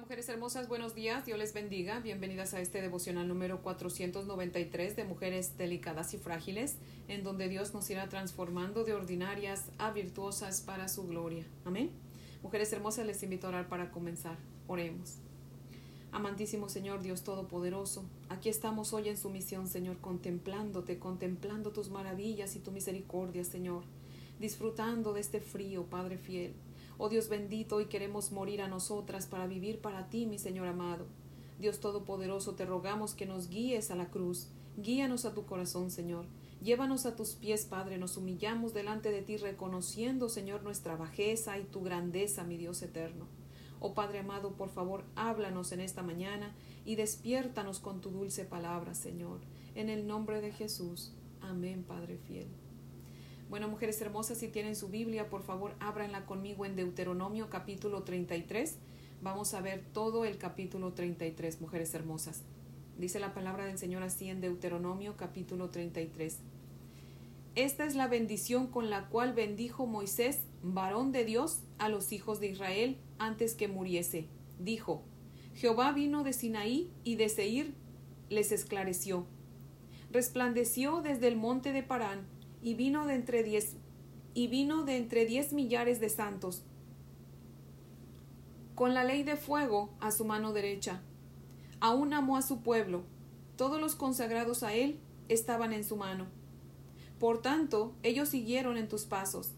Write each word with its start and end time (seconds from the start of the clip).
Mujeres 0.00 0.28
hermosas, 0.28 0.68
buenos 0.68 0.94
días, 0.94 1.24
Dios 1.24 1.38
les 1.38 1.54
bendiga. 1.54 2.00
Bienvenidas 2.00 2.52
a 2.52 2.60
este 2.60 2.82
devocional 2.82 3.28
número 3.28 3.62
493 3.62 4.96
de 4.96 5.04
Mujeres 5.04 5.56
Delicadas 5.56 6.14
y 6.14 6.18
Frágiles, 6.18 6.76
en 7.06 7.22
donde 7.22 7.48
Dios 7.48 7.74
nos 7.74 7.88
irá 7.90 8.08
transformando 8.08 8.84
de 8.84 8.92
ordinarias 8.92 9.66
a 9.78 9.92
virtuosas 9.92 10.62
para 10.62 10.88
su 10.88 11.06
gloria. 11.06 11.46
Amén. 11.64 11.90
Mujeres 12.42 12.72
hermosas, 12.72 13.06
les 13.06 13.22
invito 13.22 13.46
a 13.46 13.50
orar 13.50 13.68
para 13.68 13.92
comenzar. 13.92 14.36
Oremos. 14.66 15.18
Amantísimo 16.10 16.68
Señor 16.68 17.02
Dios 17.02 17.22
Todopoderoso, 17.22 18.04
aquí 18.28 18.48
estamos 18.48 18.92
hoy 18.92 19.08
en 19.08 19.16
su 19.16 19.30
misión, 19.30 19.68
Señor, 19.68 19.98
contemplándote, 19.98 20.98
contemplando 20.98 21.70
tus 21.70 21.90
maravillas 21.90 22.56
y 22.56 22.60
tu 22.60 22.72
misericordia, 22.72 23.44
Señor, 23.44 23.84
disfrutando 24.40 25.12
de 25.12 25.20
este 25.20 25.40
frío, 25.40 25.84
Padre 25.84 26.18
fiel 26.18 26.54
Oh 26.96 27.08
Dios 27.08 27.28
bendito, 27.28 27.76
hoy 27.76 27.86
queremos 27.86 28.30
morir 28.30 28.62
a 28.62 28.68
nosotras 28.68 29.26
para 29.26 29.48
vivir 29.48 29.80
para 29.80 30.08
ti, 30.10 30.26
mi 30.26 30.38
Señor 30.38 30.68
amado. 30.68 31.06
Dios 31.58 31.80
Todopoderoso, 31.80 32.54
te 32.54 32.64
rogamos 32.64 33.14
que 33.14 33.26
nos 33.26 33.48
guíes 33.48 33.90
a 33.90 33.96
la 33.96 34.10
cruz. 34.10 34.48
Guíanos 34.76 35.24
a 35.24 35.34
tu 35.34 35.44
corazón, 35.44 35.90
Señor. 35.90 36.26
Llévanos 36.62 37.04
a 37.04 37.16
tus 37.16 37.34
pies, 37.34 37.64
Padre. 37.64 37.98
Nos 37.98 38.16
humillamos 38.16 38.74
delante 38.74 39.10
de 39.10 39.22
ti, 39.22 39.36
reconociendo, 39.36 40.28
Señor, 40.28 40.62
nuestra 40.62 40.96
bajeza 40.96 41.58
y 41.58 41.64
tu 41.64 41.82
grandeza, 41.82 42.44
mi 42.44 42.56
Dios 42.56 42.80
eterno. 42.82 43.26
Oh 43.80 43.92
Padre 43.92 44.20
amado, 44.20 44.52
por 44.52 44.70
favor, 44.70 45.04
háblanos 45.14 45.72
en 45.72 45.80
esta 45.80 46.02
mañana 46.02 46.54
y 46.86 46.94
despiértanos 46.94 47.80
con 47.80 48.00
tu 48.00 48.10
dulce 48.10 48.44
palabra, 48.44 48.94
Señor. 48.94 49.40
En 49.74 49.90
el 49.90 50.06
nombre 50.06 50.40
de 50.40 50.52
Jesús. 50.52 51.12
Amén, 51.40 51.84
Padre 51.86 52.18
fiel. 52.18 52.48
Bueno, 53.50 53.68
mujeres 53.68 54.00
hermosas, 54.00 54.38
si 54.38 54.48
tienen 54.48 54.74
su 54.74 54.88
Biblia, 54.88 55.28
por 55.28 55.42
favor, 55.42 55.74
ábranla 55.78 56.24
conmigo 56.24 56.64
en 56.64 56.76
Deuteronomio 56.76 57.50
capítulo 57.50 58.02
33. 58.02 58.78
Vamos 59.22 59.52
a 59.54 59.60
ver 59.60 59.84
todo 59.92 60.24
el 60.24 60.38
capítulo 60.38 60.92
33, 60.92 61.60
mujeres 61.60 61.94
hermosas. 61.94 62.42
Dice 62.98 63.20
la 63.20 63.34
palabra 63.34 63.66
del 63.66 63.78
Señor 63.78 64.02
así 64.02 64.30
en 64.30 64.40
Deuteronomio 64.40 65.16
capítulo 65.16 65.68
33. 65.68 66.38
Esta 67.54 67.84
es 67.84 67.94
la 67.94 68.08
bendición 68.08 68.66
con 68.66 68.88
la 68.88 69.08
cual 69.08 69.34
bendijo 69.34 69.86
Moisés, 69.86 70.40
varón 70.62 71.12
de 71.12 71.24
Dios, 71.24 71.60
a 71.78 71.88
los 71.88 72.12
hijos 72.12 72.40
de 72.40 72.48
Israel 72.48 72.96
antes 73.18 73.54
que 73.54 73.68
muriese. 73.68 74.26
Dijo, 74.58 75.02
Jehová 75.54 75.92
vino 75.92 76.24
de 76.24 76.32
Sinaí 76.32 76.90
y 77.04 77.16
de 77.16 77.28
Seir 77.28 77.74
les 78.30 78.52
esclareció. 78.52 79.26
Resplandeció 80.10 81.02
desde 81.02 81.28
el 81.28 81.36
monte 81.36 81.72
de 81.72 81.82
Parán 81.82 82.33
y 82.64 82.72
vino 82.72 83.06
de 83.06 83.14
entre 83.14 83.42
diez 83.42 83.76
y 84.32 84.48
vino 84.48 84.84
de 84.84 84.96
entre 84.96 85.26
diez 85.26 85.52
millares 85.52 86.00
de 86.00 86.08
santos, 86.08 86.62
con 88.74 88.94
la 88.94 89.04
ley 89.04 89.22
de 89.22 89.36
fuego 89.36 89.90
a 90.00 90.10
su 90.10 90.24
mano 90.24 90.52
derecha. 90.52 91.02
Aún 91.78 92.14
amó 92.14 92.38
a 92.38 92.42
su 92.42 92.62
pueblo, 92.62 93.04
todos 93.56 93.80
los 93.80 93.94
consagrados 93.94 94.62
a 94.62 94.72
él 94.72 94.98
estaban 95.28 95.72
en 95.74 95.84
su 95.84 95.96
mano. 95.96 96.26
Por 97.20 97.42
tanto, 97.42 97.94
ellos 98.02 98.30
siguieron 98.30 98.78
en 98.78 98.88
tus 98.88 99.04
pasos, 99.04 99.52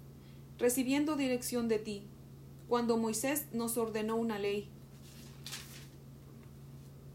recibiendo 0.59 1.17
dirección 1.17 1.69
de 1.69 1.79
ti, 1.79 2.09
cuando 2.69 2.99
Moisés 2.99 3.47
nos 3.53 3.79
ordenó 3.79 4.17
una 4.17 4.41
ley, 4.41 4.69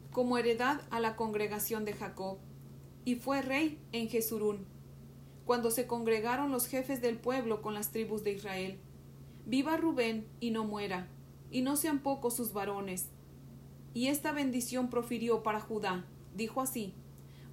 como 0.10 0.38
heredad 0.38 0.82
a 0.90 1.02
la 1.02 1.18
congregación 1.18 1.84
de 1.84 1.94
Jacob, 1.94 2.38
y 3.04 3.16
fue 3.16 3.42
rey 3.42 3.78
en 3.92 4.08
Jesurún 4.08 4.66
cuando 5.52 5.70
se 5.70 5.86
congregaron 5.86 6.50
los 6.50 6.66
jefes 6.66 7.02
del 7.02 7.18
pueblo 7.18 7.62
con 7.62 7.74
las 7.74 7.92
tribus 7.92 8.24
de 8.24 8.32
Israel. 8.32 8.80
Viva 9.46 9.76
Rubén 9.76 10.26
y 10.40 10.52
no 10.52 10.64
muera, 10.64 11.10
y 11.52 11.62
no 11.62 11.76
sean 11.76 12.00
pocos 12.00 12.38
sus 12.38 12.54
varones. 12.54 13.10
Y 13.94 14.08
esta 14.08 14.32
bendición 14.32 14.90
profirió 14.90 15.44
para 15.44 15.60
Judá, 15.60 16.06
dijo 16.34 16.62
así, 16.62 16.94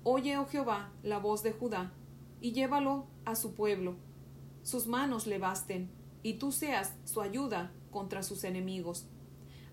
Oye, 0.04 0.38
oh 0.38 0.46
Jehová, 0.46 0.92
la 1.02 1.19
voz 1.19 1.42
de 1.42 1.50
Judá, 1.50 1.92
y 2.41 2.52
llévalo 2.52 3.09
a 3.25 3.34
su 3.34 3.56
pueblo. 3.56 3.97
Sus 4.62 4.86
manos 4.86 5.26
le 5.26 5.38
basten, 5.38 5.91
y 6.22 6.34
tú 6.34 6.53
seas 6.53 6.94
su 7.04 7.20
ayuda 7.20 7.72
contra 7.91 8.22
sus 8.22 8.44
enemigos. 8.44 9.09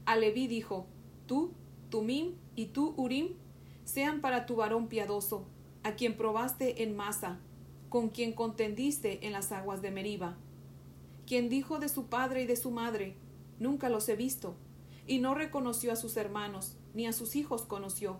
A 0.07 0.15
Leví 0.15 0.47
dijo, 0.47 0.87
Tú, 1.27 1.53
Tumim 1.91 2.33
y 2.55 2.69
tú, 2.69 2.95
Urim, 2.97 3.35
sean 3.83 4.19
para 4.19 4.47
tu 4.47 4.55
varón 4.55 4.87
piadoso, 4.87 5.45
a 5.83 5.93
quien 5.93 6.17
probaste 6.17 6.81
en 6.81 6.95
masa, 6.95 7.39
con 7.95 8.09
quien 8.09 8.33
contendiste 8.33 9.25
en 9.25 9.31
las 9.31 9.53
aguas 9.53 9.81
de 9.81 9.89
Meriba, 9.89 10.35
quien 11.25 11.47
dijo 11.47 11.79
de 11.79 11.87
su 11.87 12.07
padre 12.07 12.41
y 12.41 12.45
de 12.45 12.57
su 12.57 12.69
madre, 12.69 13.15
nunca 13.57 13.87
los 13.87 14.09
he 14.09 14.17
visto, 14.17 14.57
y 15.07 15.19
no 15.19 15.33
reconoció 15.33 15.93
a 15.93 15.95
sus 15.95 16.17
hermanos, 16.17 16.75
ni 16.93 17.07
a 17.07 17.13
sus 17.13 17.37
hijos 17.37 17.61
conoció, 17.61 18.19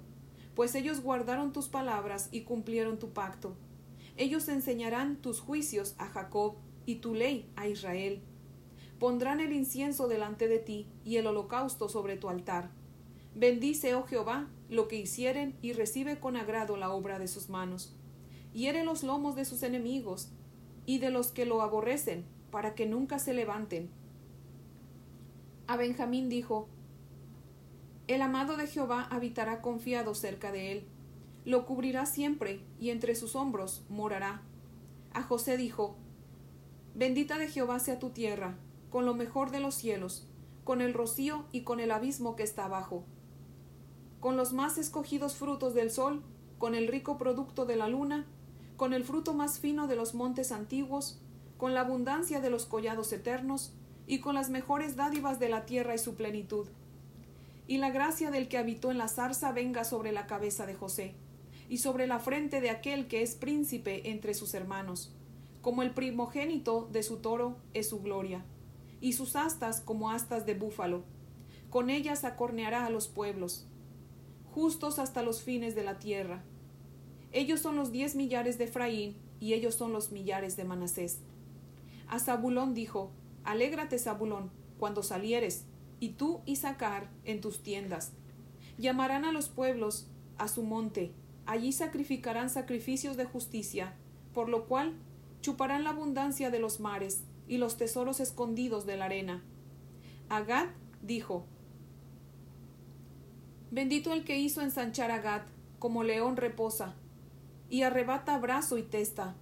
pues 0.55 0.75
ellos 0.75 1.01
guardaron 1.01 1.51
tus 1.51 1.67
palabras 1.67 2.29
y 2.31 2.43
cumplieron 2.43 2.99
tu 2.99 3.09
pacto. 3.09 3.57
Ellos 4.15 4.47
enseñarán 4.47 5.17
tus 5.17 5.41
juicios 5.41 5.95
a 5.97 6.05
Jacob 6.05 6.55
y 6.85 6.95
tu 7.01 7.13
ley 7.13 7.51
a 7.57 7.67
Israel. 7.67 8.21
Pondrán 8.97 9.41
el 9.41 9.51
incienso 9.51 10.07
delante 10.07 10.47
de 10.47 10.59
ti 10.59 10.87
y 11.03 11.17
el 11.17 11.27
holocausto 11.27 11.89
sobre 11.89 12.15
tu 12.15 12.29
altar. 12.29 12.71
Bendice, 13.35 13.93
oh 13.93 14.03
Jehová, 14.03 14.47
lo 14.69 14.87
que 14.87 14.95
hicieren 14.95 15.57
y 15.61 15.73
recibe 15.73 16.17
con 16.21 16.37
agrado 16.37 16.77
la 16.77 16.93
obra 16.93 17.19
de 17.19 17.27
sus 17.27 17.49
manos 17.49 17.93
hiere 18.55 18.85
los 18.85 19.03
lomos 19.03 19.35
de 19.35 19.43
sus 19.43 19.63
enemigos 19.63 20.29
y 20.85 20.99
de 20.99 21.11
los 21.11 21.27
que 21.27 21.45
lo 21.45 21.61
aborrecen, 21.61 22.25
para 22.51 22.73
que 22.73 22.85
nunca 22.85 23.19
se 23.19 23.33
levanten. 23.33 23.89
A 25.67 25.75
Benjamín 25.75 26.29
dijo, 26.29 26.69
El 28.07 28.21
amado 28.21 28.55
de 28.55 28.67
Jehová 28.67 29.07
habitará 29.11 29.61
confiado 29.61 30.16
cerca 30.16 30.53
de 30.53 30.71
él, 30.71 30.83
lo 31.43 31.66
cubrirá 31.66 32.05
siempre, 32.05 32.61
y 32.79 32.91
entre 32.91 33.16
sus 33.16 33.35
hombros 33.35 33.83
morará. 33.89 34.41
A 35.13 35.22
José 35.22 35.57
dijo, 35.57 35.97
Bendita 36.95 37.37
de 37.37 37.49
Jehová 37.49 37.79
sea 37.79 37.99
tu 37.99 38.11
tierra, 38.11 38.55
con 38.89 39.05
lo 39.05 39.13
mejor 39.13 39.51
de 39.51 39.59
los 39.59 39.75
cielos, 39.75 40.29
con 40.63 40.79
el 40.79 40.93
rocío 40.93 41.43
y 41.51 41.61
con 41.61 41.81
el 41.81 41.91
abismo 41.91 42.37
que 42.37 42.43
está 42.43 42.66
abajo, 42.66 43.03
con 44.22 44.37
los 44.37 44.53
más 44.53 44.77
escogidos 44.77 45.35
frutos 45.35 45.73
del 45.73 45.91
sol, 45.91 46.23
con 46.57 46.73
el 46.73 46.87
rico 46.87 47.17
producto 47.17 47.66
de 47.66 47.75
la 47.75 47.89
luna, 47.89 48.25
con 48.77 48.93
el 48.93 49.03
fruto 49.03 49.33
más 49.33 49.59
fino 49.59 49.87
de 49.87 49.95
los 49.95 50.13
montes 50.13 50.51
antiguos, 50.51 51.19
con 51.57 51.73
la 51.73 51.81
abundancia 51.81 52.41
de 52.41 52.49
los 52.49 52.65
collados 52.65 53.11
eternos, 53.13 53.73
y 54.07 54.19
con 54.19 54.35
las 54.35 54.49
mejores 54.49 54.95
dádivas 54.95 55.39
de 55.39 55.49
la 55.49 55.65
tierra 55.65 55.95
y 55.95 55.97
su 55.97 56.15
plenitud. 56.15 56.67
Y 57.67 57.77
la 57.77 57.89
gracia 57.89 58.29
del 58.29 58.47
que 58.47 58.57
habitó 58.57 58.91
en 58.91 58.99
la 58.99 59.07
zarza 59.07 59.51
venga 59.51 59.83
sobre 59.83 60.11
la 60.11 60.27
cabeza 60.27 60.65
de 60.65 60.75
José, 60.75 61.15
y 61.69 61.79
sobre 61.79 62.05
la 62.05 62.19
frente 62.19 62.61
de 62.61 62.69
aquel 62.69 63.07
que 63.07 63.23
es 63.23 63.35
príncipe 63.35 64.11
entre 64.11 64.33
sus 64.33 64.53
hermanos, 64.53 65.11
como 65.61 65.81
el 65.81 65.91
primogénito 65.91 66.87
de 66.91 67.01
su 67.01 67.17
toro 67.17 67.57
es 67.73 67.89
su 67.89 68.01
gloria, 68.01 68.45
y 69.01 69.13
sus 69.13 69.35
astas 69.35 69.81
como 69.81 70.11
astas 70.11 70.45
de 70.45 70.53
búfalo. 70.53 71.03
Con 71.71 71.89
ellas 71.89 72.23
acorneará 72.23 72.85
a 72.85 72.91
los 72.91 73.07
pueblos, 73.07 73.65
justos 74.53 74.99
hasta 74.99 75.23
los 75.23 75.41
fines 75.41 75.73
de 75.73 75.83
la 75.83 75.97
tierra 75.97 76.43
ellos 77.35 77.59
son 77.59 77.75
los 77.75 77.91
diez 77.91 78.16
millares 78.16 78.57
de 78.57 78.63
Efraín, 78.63 79.18
y 79.41 79.56
ellos 79.56 79.75
son 79.75 79.91
los 79.91 80.13
millares 80.13 80.56
de 80.56 80.63
Manasés. 80.63 81.19
A 82.07 82.18
Zabulón 82.18 82.73
dijo, 82.73 83.12
Alégrate, 83.44 84.00
Zabulón, 84.00 84.51
cuando 84.79 85.03
salieres, 85.03 85.66
y 86.00 86.12
tú 86.13 86.40
y 86.46 86.56
Sacar 86.56 87.09
en 87.25 87.41
tus 87.41 87.62
tiendas. 87.62 88.13
Llamarán 88.78 89.25
a 89.25 89.34
los 89.34 89.50
pueblos 89.50 90.07
a 90.38 90.47
su 90.47 90.63
monte, 90.63 91.12
allí 91.46 91.73
sacrificarán 91.73 92.50
sacrificios 92.50 93.18
de 93.18 93.25
justicia, 93.25 93.96
por 94.34 94.47
lo 94.47 94.66
cual 94.66 94.94
chuparán 95.41 95.84
la 95.84 95.90
abundancia 95.90 96.50
de 96.52 96.59
los 96.59 96.79
mares 96.79 97.25
y 97.50 97.57
los 97.57 97.75
tesoros 97.75 98.22
escondidos 98.22 98.85
de 98.85 98.96
la 98.96 99.06
arena. 99.06 99.44
Agad 100.29 100.67
dijo, 101.02 101.46
Bendito 103.72 104.14
el 104.14 104.23
que 104.23 104.38
hizo 104.38 104.61
ensanchar 104.61 105.11
a 105.11 105.46
como 105.79 106.05
león 106.05 106.38
reposa, 106.38 106.96
y 107.70 107.84
arrebata 107.84 108.38
brazo 108.38 108.78
y 108.78 108.84
testa. 108.84 109.35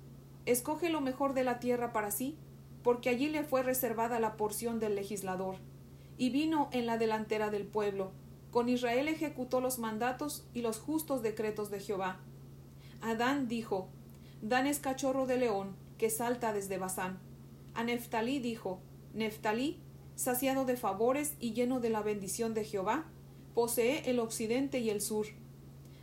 Escoge 0.46 0.90
lo 0.90 1.02
mejor 1.02 1.34
de 1.34 1.44
la 1.44 1.60
tierra 1.60 1.94
para 1.94 2.12
sí, 2.12 2.38
porque 2.84 3.10
allí 3.10 3.30
le 3.30 3.44
fue 3.44 3.64
reservada 3.64 4.20
la 4.20 4.36
porción 4.36 4.80
del 4.80 4.96
legislador. 4.96 5.56
Y 6.18 6.30
vino 6.30 6.70
en 6.72 6.86
la 6.86 6.98
delantera 6.98 7.50
del 7.50 7.66
pueblo. 7.66 8.12
Con 8.52 8.70
Israel 8.70 9.08
ejecutó 9.08 9.62
los 9.62 9.80
mandatos 9.80 10.46
y 10.54 10.62
los 10.62 10.80
justos 10.80 11.24
decretos 11.24 11.72
de 11.72 11.80
Jehová. 11.80 12.20
Adán 13.02 13.48
dijo, 13.48 13.90
Dan 14.42 14.68
es 14.68 14.80
cachorro 14.80 15.26
de 15.26 15.38
león, 15.38 15.76
que 15.98 16.10
salta 16.10 16.54
desde 16.54 16.78
Basán. 16.78 17.20
A 17.74 17.84
Neftalí 17.84 18.40
dijo, 18.40 18.82
Neftalí, 19.14 19.80
saciado 20.16 20.66
de 20.66 20.78
favores 20.78 21.36
y 21.40 21.54
lleno 21.54 21.80
de 21.80 21.90
la 21.90 22.02
bendición 22.02 22.54
de 22.54 22.64
Jehová, 22.64 23.06
posee 23.54 24.10
el 24.10 24.20
occidente 24.20 24.80
y 24.80 24.90
el 24.90 25.02
sur. 25.02 25.26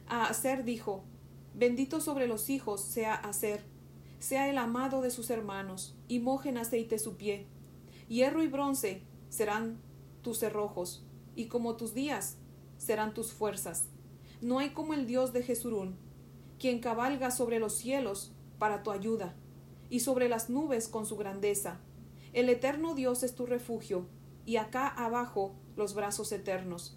A 0.09 0.27
Aser 0.27 0.65
dijo, 0.65 1.05
Bendito 1.61 2.01
sobre 2.01 2.27
los 2.27 2.49
hijos 2.49 2.81
sea 2.81 3.15
Aser, 3.15 3.63
sea 4.19 4.49
el 4.49 4.57
amado 4.57 5.03
de 5.03 5.11
sus 5.11 5.29
hermanos, 5.29 5.95
y 6.09 6.19
mojen 6.19 6.57
aceite 6.57 6.99
su 6.99 7.19
pie. 7.19 7.49
Hierro 8.09 8.43
y 8.43 8.49
bronce 8.49 9.03
serán 9.29 9.79
tus 10.23 10.39
cerrojos, 10.39 11.05
y 11.37 11.49
como 11.49 11.77
tus 11.77 11.93
días 11.93 12.39
serán 12.79 13.13
tus 13.13 13.35
fuerzas. 13.35 13.91
No 14.41 14.59
hay 14.59 14.71
como 14.71 14.95
el 14.95 15.07
Dios 15.07 15.35
de 15.35 15.43
Jesurún, 15.43 15.99
quien 16.59 16.81
cabalga 16.81 17.31
sobre 17.31 17.59
los 17.59 17.75
cielos 17.75 18.33
para 18.59 18.83
tu 18.83 18.91
ayuda, 18.91 19.37
y 19.91 20.01
sobre 20.01 20.31
las 20.31 20.49
nubes 20.49 20.89
con 20.89 21.05
su 21.05 21.19
grandeza. 21.19 21.79
El 22.33 22.49
eterno 22.49 22.95
Dios 22.95 23.23
es 23.23 23.35
tu 23.35 23.45
refugio, 23.45 24.07
y 24.47 24.57
acá 24.57 24.89
abajo 24.89 25.57
los 25.77 25.93
brazos 25.93 26.33
eternos. 26.33 26.97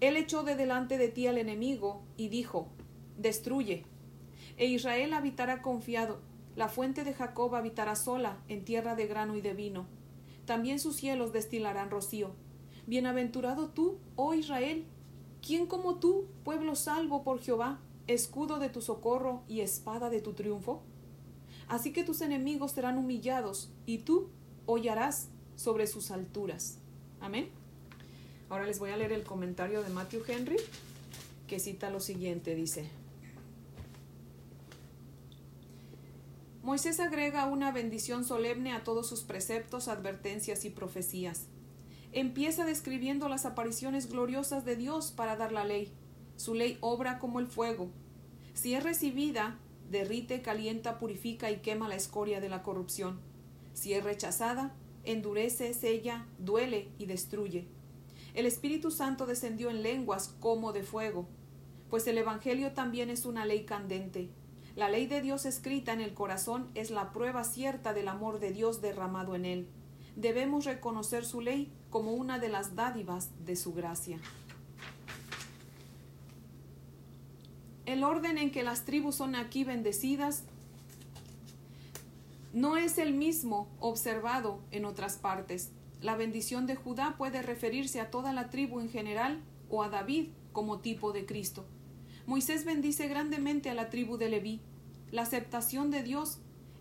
Él 0.00 0.16
echó 0.16 0.44
de 0.44 0.56
delante 0.56 0.96
de 0.96 1.08
ti 1.08 1.26
al 1.26 1.36
enemigo, 1.36 2.06
y 2.16 2.28
dijo, 2.30 2.70
Destruye. 3.18 3.84
E 4.56 4.66
Israel 4.66 5.12
habitará 5.12 5.62
confiado, 5.62 6.20
la 6.56 6.68
fuente 6.68 7.04
de 7.04 7.14
Jacob 7.14 7.54
habitará 7.54 7.96
sola 7.96 8.38
en 8.48 8.64
tierra 8.64 8.94
de 8.94 9.06
grano 9.06 9.36
y 9.36 9.40
de 9.40 9.54
vino. 9.54 9.86
También 10.46 10.78
sus 10.78 10.96
cielos 10.96 11.32
destilarán 11.32 11.90
rocío. 11.90 12.30
Bienaventurado 12.86 13.70
tú, 13.70 13.98
oh 14.14 14.34
Israel, 14.34 14.84
¿quién 15.44 15.66
como 15.66 15.96
tú, 15.96 16.26
pueblo 16.44 16.76
salvo 16.76 17.24
por 17.24 17.40
Jehová, 17.40 17.80
escudo 18.06 18.58
de 18.58 18.68
tu 18.68 18.82
socorro 18.82 19.42
y 19.48 19.60
espada 19.60 20.10
de 20.10 20.20
tu 20.20 20.34
triunfo? 20.34 20.82
Así 21.66 21.92
que 21.92 22.04
tus 22.04 22.20
enemigos 22.20 22.72
serán 22.72 22.98
humillados, 22.98 23.72
y 23.86 23.98
tú 23.98 24.28
hollarás 24.66 25.30
sobre 25.56 25.86
sus 25.86 26.10
alturas. 26.10 26.78
Amén. 27.20 27.48
Ahora 28.50 28.66
les 28.66 28.78
voy 28.78 28.90
a 28.90 28.96
leer 28.96 29.12
el 29.12 29.24
comentario 29.24 29.82
de 29.82 29.88
Matthew 29.88 30.22
Henry, 30.28 30.56
que 31.48 31.58
cita 31.58 31.90
lo 31.90 32.00
siguiente, 32.00 32.54
dice. 32.54 32.90
Moisés 36.64 36.98
agrega 36.98 37.44
una 37.44 37.72
bendición 37.72 38.24
solemne 38.24 38.72
a 38.72 38.84
todos 38.84 39.06
sus 39.06 39.20
preceptos, 39.20 39.86
advertencias 39.86 40.64
y 40.64 40.70
profecías. 40.70 41.48
Empieza 42.10 42.64
describiendo 42.64 43.28
las 43.28 43.44
apariciones 43.44 44.08
gloriosas 44.08 44.64
de 44.64 44.74
Dios 44.74 45.12
para 45.12 45.36
dar 45.36 45.52
la 45.52 45.66
ley. 45.66 45.92
Su 46.36 46.54
ley 46.54 46.78
obra 46.80 47.18
como 47.18 47.38
el 47.38 47.48
fuego. 47.48 47.90
Si 48.54 48.74
es 48.74 48.82
recibida, 48.82 49.58
derrite, 49.90 50.40
calienta, 50.40 50.98
purifica 50.98 51.50
y 51.50 51.58
quema 51.58 51.86
la 51.86 51.96
escoria 51.96 52.40
de 52.40 52.48
la 52.48 52.62
corrupción. 52.62 53.20
Si 53.74 53.92
es 53.92 54.02
rechazada, 54.02 54.74
endurece, 55.04 55.74
sella, 55.74 56.26
duele 56.38 56.88
y 56.98 57.04
destruye. 57.04 57.68
El 58.32 58.46
Espíritu 58.46 58.90
Santo 58.90 59.26
descendió 59.26 59.68
en 59.68 59.82
lenguas 59.82 60.34
como 60.40 60.72
de 60.72 60.82
fuego, 60.82 61.28
pues 61.90 62.06
el 62.06 62.16
Evangelio 62.16 62.72
también 62.72 63.10
es 63.10 63.26
una 63.26 63.44
ley 63.44 63.66
candente, 63.66 64.30
la 64.76 64.88
ley 64.88 65.06
de 65.06 65.20
Dios 65.20 65.46
escrita 65.46 65.92
en 65.92 66.00
el 66.00 66.14
corazón 66.14 66.68
es 66.74 66.90
la 66.90 67.12
prueba 67.12 67.44
cierta 67.44 67.94
del 67.94 68.08
amor 68.08 68.40
de 68.40 68.50
Dios 68.50 68.80
derramado 68.80 69.36
en 69.36 69.44
él. 69.44 69.68
Debemos 70.16 70.64
reconocer 70.64 71.24
su 71.24 71.40
ley 71.40 71.72
como 71.90 72.12
una 72.12 72.40
de 72.40 72.48
las 72.48 72.74
dádivas 72.74 73.30
de 73.44 73.54
su 73.54 73.72
gracia. 73.72 74.18
El 77.86 78.02
orden 78.02 78.36
en 78.38 78.50
que 78.50 78.64
las 78.64 78.84
tribus 78.84 79.14
son 79.14 79.36
aquí 79.36 79.62
bendecidas 79.62 80.44
no 82.52 82.76
es 82.76 82.98
el 82.98 83.14
mismo 83.14 83.68
observado 83.78 84.60
en 84.72 84.86
otras 84.86 85.18
partes. 85.18 85.70
La 86.00 86.16
bendición 86.16 86.66
de 86.66 86.74
Judá 86.74 87.14
puede 87.16 87.42
referirse 87.42 88.00
a 88.00 88.10
toda 88.10 88.32
la 88.32 88.50
tribu 88.50 88.80
en 88.80 88.88
general 88.88 89.40
o 89.68 89.84
a 89.84 89.88
David 89.88 90.30
como 90.52 90.80
tipo 90.80 91.12
de 91.12 91.26
Cristo. 91.26 91.64
Moisés 92.26 92.64
bendice 92.64 93.06
grandemente 93.06 93.68
a 93.68 93.74
la 93.74 93.90
tribu 93.90 94.16
de 94.16 94.30
Leví. 94.30 94.60
La 95.10 95.22
aceptación 95.22 95.90
de 95.90 96.02
Dios 96.02 96.38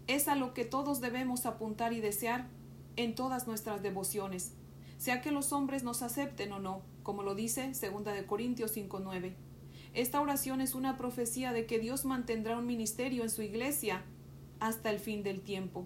es 0.08 0.30
a 0.30 0.36
lo 0.36 0.54
que 0.54 0.64
todos 0.64 1.02
debemos 1.02 1.46
apuntar 1.46 1.92
y 1.92 2.00
desear 2.00 2.48
en 2.96 3.14
todas 3.14 3.46
nuestras 3.46 3.84
devociones, 3.84 4.54
sea 4.98 5.22
que 5.22 5.32
los 5.32 5.52
hombres 5.52 5.84
nos 5.84 6.02
acepten 6.02 6.54
o 6.54 6.60
no, 6.60 6.82
como 7.04 7.24
lo 7.24 7.36
dice 7.36 7.74
2 7.74 8.06
de 8.06 8.26
Corintios 8.26 8.72
5:9. 8.72 9.36
Esta 9.94 10.22
oración 10.22 10.62
es 10.62 10.76
una 10.76 10.98
profecía 10.98 11.52
de 11.52 11.66
que 11.66 11.78
Dios 11.78 12.06
mantendrá 12.06 12.58
un 12.58 12.66
ministerio 12.66 13.24
en 13.24 13.30
su 13.30 13.42
iglesia 13.42 14.02
hasta 14.62 14.92
el 14.92 15.00
fin 15.00 15.24
del 15.24 15.42
tiempo. 15.42 15.86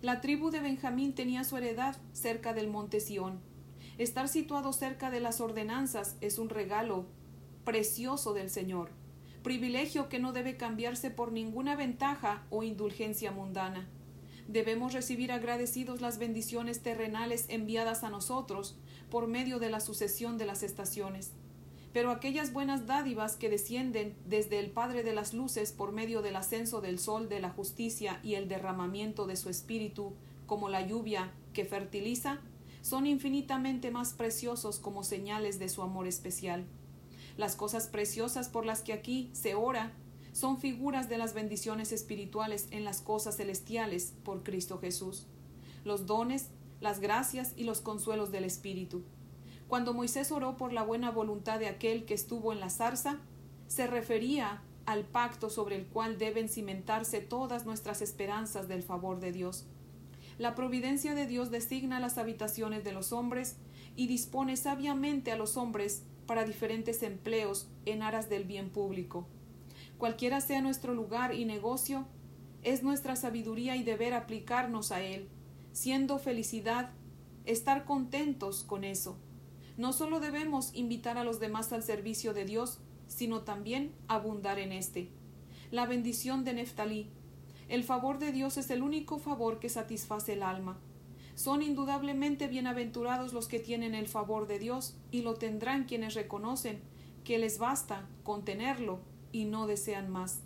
La 0.00 0.20
tribu 0.20 0.50
de 0.50 0.60
Benjamín 0.60 1.12
tenía 1.12 1.42
su 1.42 1.56
heredad 1.56 1.96
cerca 2.12 2.54
del 2.54 2.68
monte 2.68 3.00
Sión. 3.00 3.40
Estar 3.98 4.28
situado 4.28 4.72
cerca 4.72 5.10
de 5.10 5.18
las 5.18 5.40
ordenanzas 5.40 6.16
es 6.20 6.38
un 6.38 6.48
regalo 6.48 7.06
precioso 7.64 8.32
del 8.32 8.50
Señor, 8.50 8.90
privilegio 9.42 10.08
que 10.08 10.18
no 10.18 10.32
debe 10.32 10.56
cambiarse 10.56 11.10
por 11.10 11.32
ninguna 11.32 11.76
ventaja 11.76 12.46
o 12.50 12.62
indulgencia 12.62 13.32
mundana. 13.32 13.88
Debemos 14.48 14.92
recibir 14.92 15.30
agradecidos 15.30 16.00
las 16.00 16.18
bendiciones 16.18 16.82
terrenales 16.82 17.46
enviadas 17.48 18.02
a 18.02 18.10
nosotros 18.10 18.76
por 19.08 19.28
medio 19.28 19.58
de 19.58 19.70
la 19.70 19.80
sucesión 19.80 20.38
de 20.38 20.46
las 20.46 20.62
estaciones. 20.62 21.32
Pero 21.92 22.10
aquellas 22.10 22.52
buenas 22.52 22.86
dádivas 22.86 23.36
que 23.36 23.48
descienden 23.48 24.16
desde 24.24 24.58
el 24.58 24.70
Padre 24.70 25.02
de 25.02 25.12
las 25.12 25.34
Luces 25.34 25.72
por 25.72 25.92
medio 25.92 26.22
del 26.22 26.36
ascenso 26.36 26.80
del 26.80 26.98
sol 26.98 27.28
de 27.28 27.40
la 27.40 27.50
justicia 27.50 28.20
y 28.22 28.34
el 28.34 28.48
derramamiento 28.48 29.26
de 29.26 29.36
su 29.36 29.50
espíritu, 29.50 30.14
como 30.46 30.68
la 30.68 30.86
lluvia 30.86 31.32
que 31.52 31.64
fertiliza, 31.64 32.40
son 32.82 33.06
infinitamente 33.06 33.90
más 33.90 34.14
preciosos 34.14 34.78
como 34.78 35.04
señales 35.04 35.58
de 35.58 35.68
su 35.68 35.82
amor 35.82 36.06
especial. 36.06 36.66
Las 37.40 37.56
cosas 37.56 37.86
preciosas 37.86 38.50
por 38.50 38.66
las 38.66 38.82
que 38.82 38.92
aquí 38.92 39.30
se 39.32 39.54
ora 39.54 39.94
son 40.34 40.60
figuras 40.60 41.08
de 41.08 41.16
las 41.16 41.32
bendiciones 41.32 41.90
espirituales 41.90 42.68
en 42.70 42.84
las 42.84 43.00
cosas 43.00 43.38
celestiales 43.38 44.12
por 44.24 44.42
Cristo 44.42 44.78
Jesús. 44.78 45.26
Los 45.82 46.04
dones, 46.04 46.50
las 46.82 47.00
gracias 47.00 47.54
y 47.56 47.64
los 47.64 47.80
consuelos 47.80 48.30
del 48.30 48.44
Espíritu. 48.44 49.04
Cuando 49.68 49.94
Moisés 49.94 50.30
oró 50.32 50.58
por 50.58 50.74
la 50.74 50.82
buena 50.82 51.10
voluntad 51.10 51.58
de 51.58 51.68
aquel 51.68 52.04
que 52.04 52.12
estuvo 52.12 52.52
en 52.52 52.60
la 52.60 52.68
zarza, 52.68 53.20
se 53.68 53.86
refería 53.86 54.62
al 54.84 55.06
pacto 55.06 55.48
sobre 55.48 55.76
el 55.76 55.86
cual 55.86 56.18
deben 56.18 56.50
cimentarse 56.50 57.22
todas 57.22 57.64
nuestras 57.64 58.02
esperanzas 58.02 58.68
del 58.68 58.82
favor 58.82 59.18
de 59.18 59.32
Dios. 59.32 59.64
La 60.36 60.54
providencia 60.54 61.14
de 61.14 61.26
Dios 61.26 61.50
designa 61.50 62.00
las 62.00 62.18
habitaciones 62.18 62.84
de 62.84 62.92
los 62.92 63.14
hombres 63.14 63.56
y 63.96 64.08
dispone 64.08 64.58
sabiamente 64.58 65.32
a 65.32 65.36
los 65.36 65.56
hombres 65.56 66.02
para 66.30 66.44
diferentes 66.44 67.02
empleos 67.02 67.66
en 67.86 68.04
aras 68.04 68.28
del 68.28 68.44
bien 68.44 68.70
público. 68.70 69.26
Cualquiera 69.98 70.40
sea 70.40 70.62
nuestro 70.62 70.94
lugar 70.94 71.34
y 71.34 71.44
negocio, 71.44 72.06
es 72.62 72.84
nuestra 72.84 73.16
sabiduría 73.16 73.74
y 73.74 73.82
deber 73.82 74.14
aplicarnos 74.14 74.92
a 74.92 75.00
él, 75.00 75.28
siendo 75.72 76.20
felicidad 76.20 76.92
estar 77.46 77.84
contentos 77.84 78.62
con 78.62 78.84
eso. 78.84 79.18
No 79.76 79.92
solo 79.92 80.20
debemos 80.20 80.70
invitar 80.72 81.18
a 81.18 81.24
los 81.24 81.40
demás 81.40 81.72
al 81.72 81.82
servicio 81.82 82.32
de 82.32 82.44
Dios, 82.44 82.78
sino 83.08 83.40
también 83.40 83.92
abundar 84.06 84.60
en 84.60 84.70
éste. 84.70 85.10
La 85.72 85.84
bendición 85.84 86.44
de 86.44 86.52
Neftalí. 86.52 87.10
El 87.68 87.82
favor 87.82 88.20
de 88.20 88.30
Dios 88.30 88.56
es 88.56 88.70
el 88.70 88.82
único 88.82 89.18
favor 89.18 89.58
que 89.58 89.68
satisface 89.68 90.34
el 90.34 90.44
alma. 90.44 90.78
Son 91.40 91.62
indudablemente 91.62 92.48
bienaventurados 92.48 93.32
los 93.32 93.48
que 93.48 93.60
tienen 93.60 93.94
el 93.94 94.08
favor 94.08 94.46
de 94.46 94.58
Dios, 94.58 94.98
y 95.10 95.22
lo 95.22 95.36
tendrán 95.36 95.84
quienes 95.84 96.12
reconocen 96.12 96.82
que 97.24 97.38
les 97.38 97.56
basta 97.56 98.06
con 98.24 98.44
tenerlo 98.44 99.00
y 99.32 99.46
no 99.46 99.66
desean 99.66 100.10
más. 100.10 100.42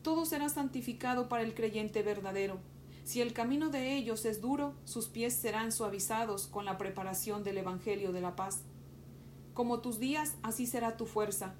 Todo 0.00 0.24
será 0.24 0.48
santificado 0.48 1.28
para 1.28 1.42
el 1.42 1.52
creyente 1.52 2.02
verdadero. 2.02 2.60
Si 3.04 3.20
el 3.20 3.34
camino 3.34 3.68
de 3.68 3.94
ellos 3.94 4.24
es 4.24 4.40
duro, 4.40 4.72
sus 4.86 5.08
pies 5.08 5.34
serán 5.34 5.70
suavizados 5.70 6.46
con 6.46 6.64
la 6.64 6.78
preparación 6.78 7.44
del 7.44 7.58
Evangelio 7.58 8.10
de 8.12 8.22
la 8.22 8.34
paz. 8.34 8.62
Como 9.52 9.80
tus 9.80 9.98
días, 9.98 10.38
así 10.42 10.66
será 10.66 10.96
tu 10.96 11.04
fuerza. 11.04 11.56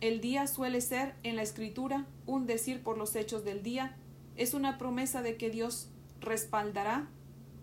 El 0.00 0.20
día 0.20 0.48
suele 0.48 0.80
ser, 0.80 1.14
en 1.22 1.36
la 1.36 1.42
Escritura, 1.42 2.08
un 2.26 2.46
decir 2.46 2.82
por 2.82 2.98
los 2.98 3.14
hechos 3.14 3.44
del 3.44 3.62
día, 3.62 3.96
es 4.34 4.52
una 4.52 4.78
promesa 4.78 5.22
de 5.22 5.36
que 5.36 5.48
Dios 5.48 5.90
respaldará 6.18 7.08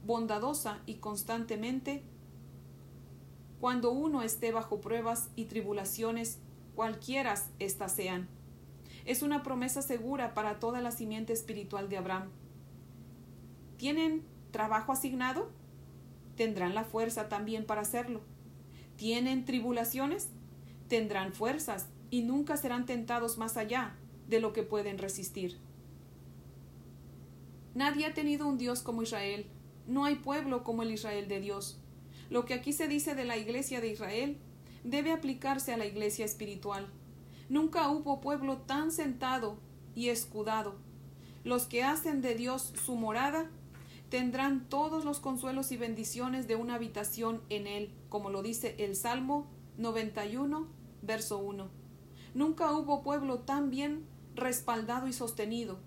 bondadosa 0.06 0.82
y 0.86 0.96
constantemente 0.96 2.04
cuando 3.62 3.92
uno 3.92 4.24
esté 4.24 4.52
bajo 4.52 4.82
pruebas 4.82 5.30
y 5.36 5.46
tribulaciones, 5.46 6.40
cualquiera 6.74 7.36
éstas 7.60 7.92
sean. 7.92 8.28
Es 9.06 9.22
una 9.22 9.44
promesa 9.44 9.84
segura 9.84 10.34
para 10.34 10.60
toda 10.60 10.82
la 10.82 10.90
simiente 10.90 11.32
espiritual 11.32 11.88
de 11.88 11.98
Abraham. 11.98 12.30
¿Tienen 13.78 14.24
trabajo 14.50 14.92
asignado? 14.92 15.52
Tendrán 16.36 16.74
la 16.74 16.84
fuerza 16.84 17.30
también 17.30 17.66
para 17.66 17.82
hacerlo. 17.82 18.22
¿Tienen 18.96 19.46
tribulaciones? 19.46 20.30
Tendrán 20.88 21.32
fuerzas 21.32 21.88
y 22.10 22.24
nunca 22.24 22.58
serán 22.58 22.88
tentados 22.88 23.38
más 23.38 23.58
allá 23.58 23.96
de 24.28 24.40
lo 24.40 24.54
que 24.54 24.64
pueden 24.64 24.98
resistir. 24.98 25.60
Nadie 27.76 28.08
ha 28.08 28.14
tenido 28.16 28.48
un 28.48 28.58
Dios 28.58 28.82
como 28.82 29.04
Israel, 29.04 29.46
no 29.92 30.06
hay 30.06 30.16
pueblo 30.16 30.64
como 30.64 30.84
el 30.84 30.92
Israel 30.92 31.28
de 31.28 31.42
Dios. 31.42 31.78
Lo 32.30 32.46
que 32.46 32.54
aquí 32.54 32.72
se 32.72 32.88
dice 32.88 33.14
de 33.14 33.26
la 33.26 33.38
iglesia 33.38 33.82
de 33.82 33.90
Israel 33.90 34.38
debe 34.84 35.12
aplicarse 35.12 35.74
a 35.74 35.78
la 35.78 35.86
iglesia 35.86 36.24
espiritual. 36.24 36.88
Nunca 37.50 37.90
hubo 37.90 38.22
pueblo 38.22 38.60
tan 38.60 38.92
sentado 38.92 39.58
y 39.94 40.08
escudado. 40.08 40.76
Los 41.44 41.66
que 41.66 41.84
hacen 41.84 42.22
de 42.22 42.36
Dios 42.36 42.74
su 42.86 42.96
morada 42.96 43.50
tendrán 44.10 44.70
todos 44.70 45.04
los 45.04 45.20
consuelos 45.20 45.72
y 45.74 45.78
bendiciones 45.78 46.48
de 46.48 46.56
una 46.56 46.76
habitación 46.76 47.42
en 47.50 47.68
él, 47.68 47.94
como 48.08 48.30
lo 48.30 48.42
dice 48.42 48.76
el 48.80 48.96
Salmo 48.96 49.48
91, 49.78 50.68
verso 51.02 51.38
1. 51.40 51.70
Nunca 52.34 52.72
hubo 52.72 53.04
pueblo 53.04 53.40
tan 53.40 53.70
bien 53.70 54.06
respaldado 54.36 55.08
y 55.08 55.14
sostenido. 55.14 55.80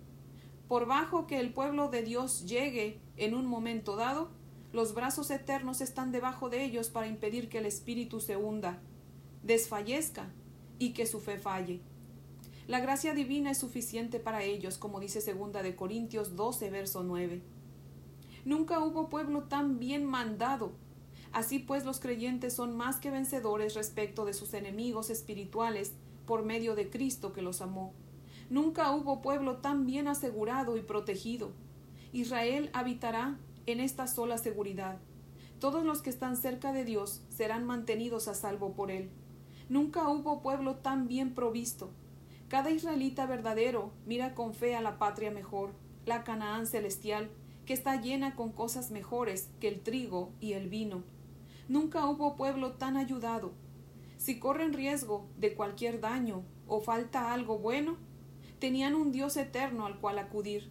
Por 0.68 0.86
bajo 0.86 1.26
que 1.26 1.40
el 1.40 1.52
pueblo 1.52 1.88
de 1.88 2.02
Dios 2.02 2.46
llegue 2.46 3.00
en 3.16 3.34
un 3.34 3.46
momento 3.46 3.96
dado, 3.96 4.30
los 4.72 4.94
brazos 4.94 5.30
eternos 5.30 5.80
están 5.80 6.10
debajo 6.10 6.48
de 6.48 6.64
ellos 6.64 6.88
para 6.88 7.06
impedir 7.06 7.48
que 7.48 7.58
el 7.58 7.66
espíritu 7.66 8.20
se 8.20 8.36
hunda, 8.36 8.80
desfallezca 9.42 10.32
y 10.78 10.92
que 10.92 11.06
su 11.06 11.20
fe 11.20 11.38
falle. 11.38 11.80
La 12.66 12.80
gracia 12.80 13.14
divina 13.14 13.50
es 13.50 13.58
suficiente 13.58 14.20
para 14.20 14.42
ellos, 14.42 14.78
como 14.78 14.98
dice 14.98 15.20
segunda 15.20 15.62
de 15.62 15.76
Corintios 15.76 16.34
12, 16.34 16.70
verso 16.70 17.02
9. 17.02 17.42
Nunca 18.46 18.80
hubo 18.80 19.10
pueblo 19.10 19.44
tan 19.44 19.78
bien 19.78 20.04
mandado. 20.06 20.72
Así 21.32 21.58
pues 21.58 21.84
los 21.84 22.00
creyentes 22.00 22.54
son 22.54 22.76
más 22.76 22.96
que 22.96 23.10
vencedores 23.10 23.74
respecto 23.74 24.24
de 24.24 24.32
sus 24.34 24.54
enemigos 24.54 25.10
espirituales 25.10 25.92
por 26.26 26.42
medio 26.42 26.74
de 26.74 26.88
Cristo 26.88 27.32
que 27.32 27.42
los 27.42 27.60
amó. 27.60 27.92
Nunca 28.54 28.92
hubo 28.92 29.20
pueblo 29.20 29.56
tan 29.56 29.84
bien 29.84 30.06
asegurado 30.06 30.76
y 30.76 30.80
protegido. 30.80 31.50
Israel 32.12 32.70
habitará 32.72 33.36
en 33.66 33.80
esta 33.80 34.06
sola 34.06 34.38
seguridad. 34.38 35.00
Todos 35.58 35.84
los 35.84 36.02
que 36.02 36.10
están 36.10 36.36
cerca 36.36 36.72
de 36.72 36.84
Dios 36.84 37.24
serán 37.30 37.66
mantenidos 37.66 38.28
a 38.28 38.34
salvo 38.34 38.74
por 38.74 38.92
Él. 38.92 39.10
Nunca 39.68 40.08
hubo 40.08 40.40
pueblo 40.40 40.76
tan 40.76 41.08
bien 41.08 41.34
provisto. 41.34 41.90
Cada 42.46 42.70
israelita 42.70 43.26
verdadero 43.26 43.90
mira 44.06 44.36
con 44.36 44.54
fe 44.54 44.76
a 44.76 44.80
la 44.80 45.00
patria 45.00 45.32
mejor, 45.32 45.72
la 46.06 46.22
Canaán 46.22 46.68
celestial, 46.68 47.30
que 47.66 47.72
está 47.72 48.00
llena 48.00 48.36
con 48.36 48.52
cosas 48.52 48.92
mejores 48.92 49.50
que 49.58 49.66
el 49.66 49.80
trigo 49.80 50.30
y 50.38 50.52
el 50.52 50.68
vino. 50.68 51.02
Nunca 51.66 52.06
hubo 52.06 52.36
pueblo 52.36 52.74
tan 52.74 52.96
ayudado. 52.96 53.50
Si 54.16 54.38
corren 54.38 54.74
riesgo 54.74 55.26
de 55.38 55.56
cualquier 55.56 55.98
daño 55.98 56.44
o 56.68 56.80
falta 56.80 57.32
algo 57.32 57.58
bueno, 57.58 57.96
tenían 58.64 58.94
un 58.94 59.12
Dios 59.12 59.36
eterno 59.36 59.84
al 59.84 60.00
cual 60.00 60.18
acudir. 60.18 60.70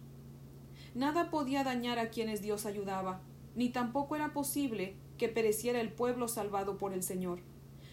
Nada 0.96 1.30
podía 1.30 1.62
dañar 1.62 2.00
a 2.00 2.10
quienes 2.10 2.42
Dios 2.42 2.66
ayudaba, 2.66 3.20
ni 3.54 3.68
tampoco 3.68 4.16
era 4.16 4.32
posible 4.32 4.96
que 5.16 5.28
pereciera 5.28 5.80
el 5.80 5.92
pueblo 5.92 6.26
salvado 6.26 6.76
por 6.76 6.92
el 6.92 7.04
Señor. 7.04 7.38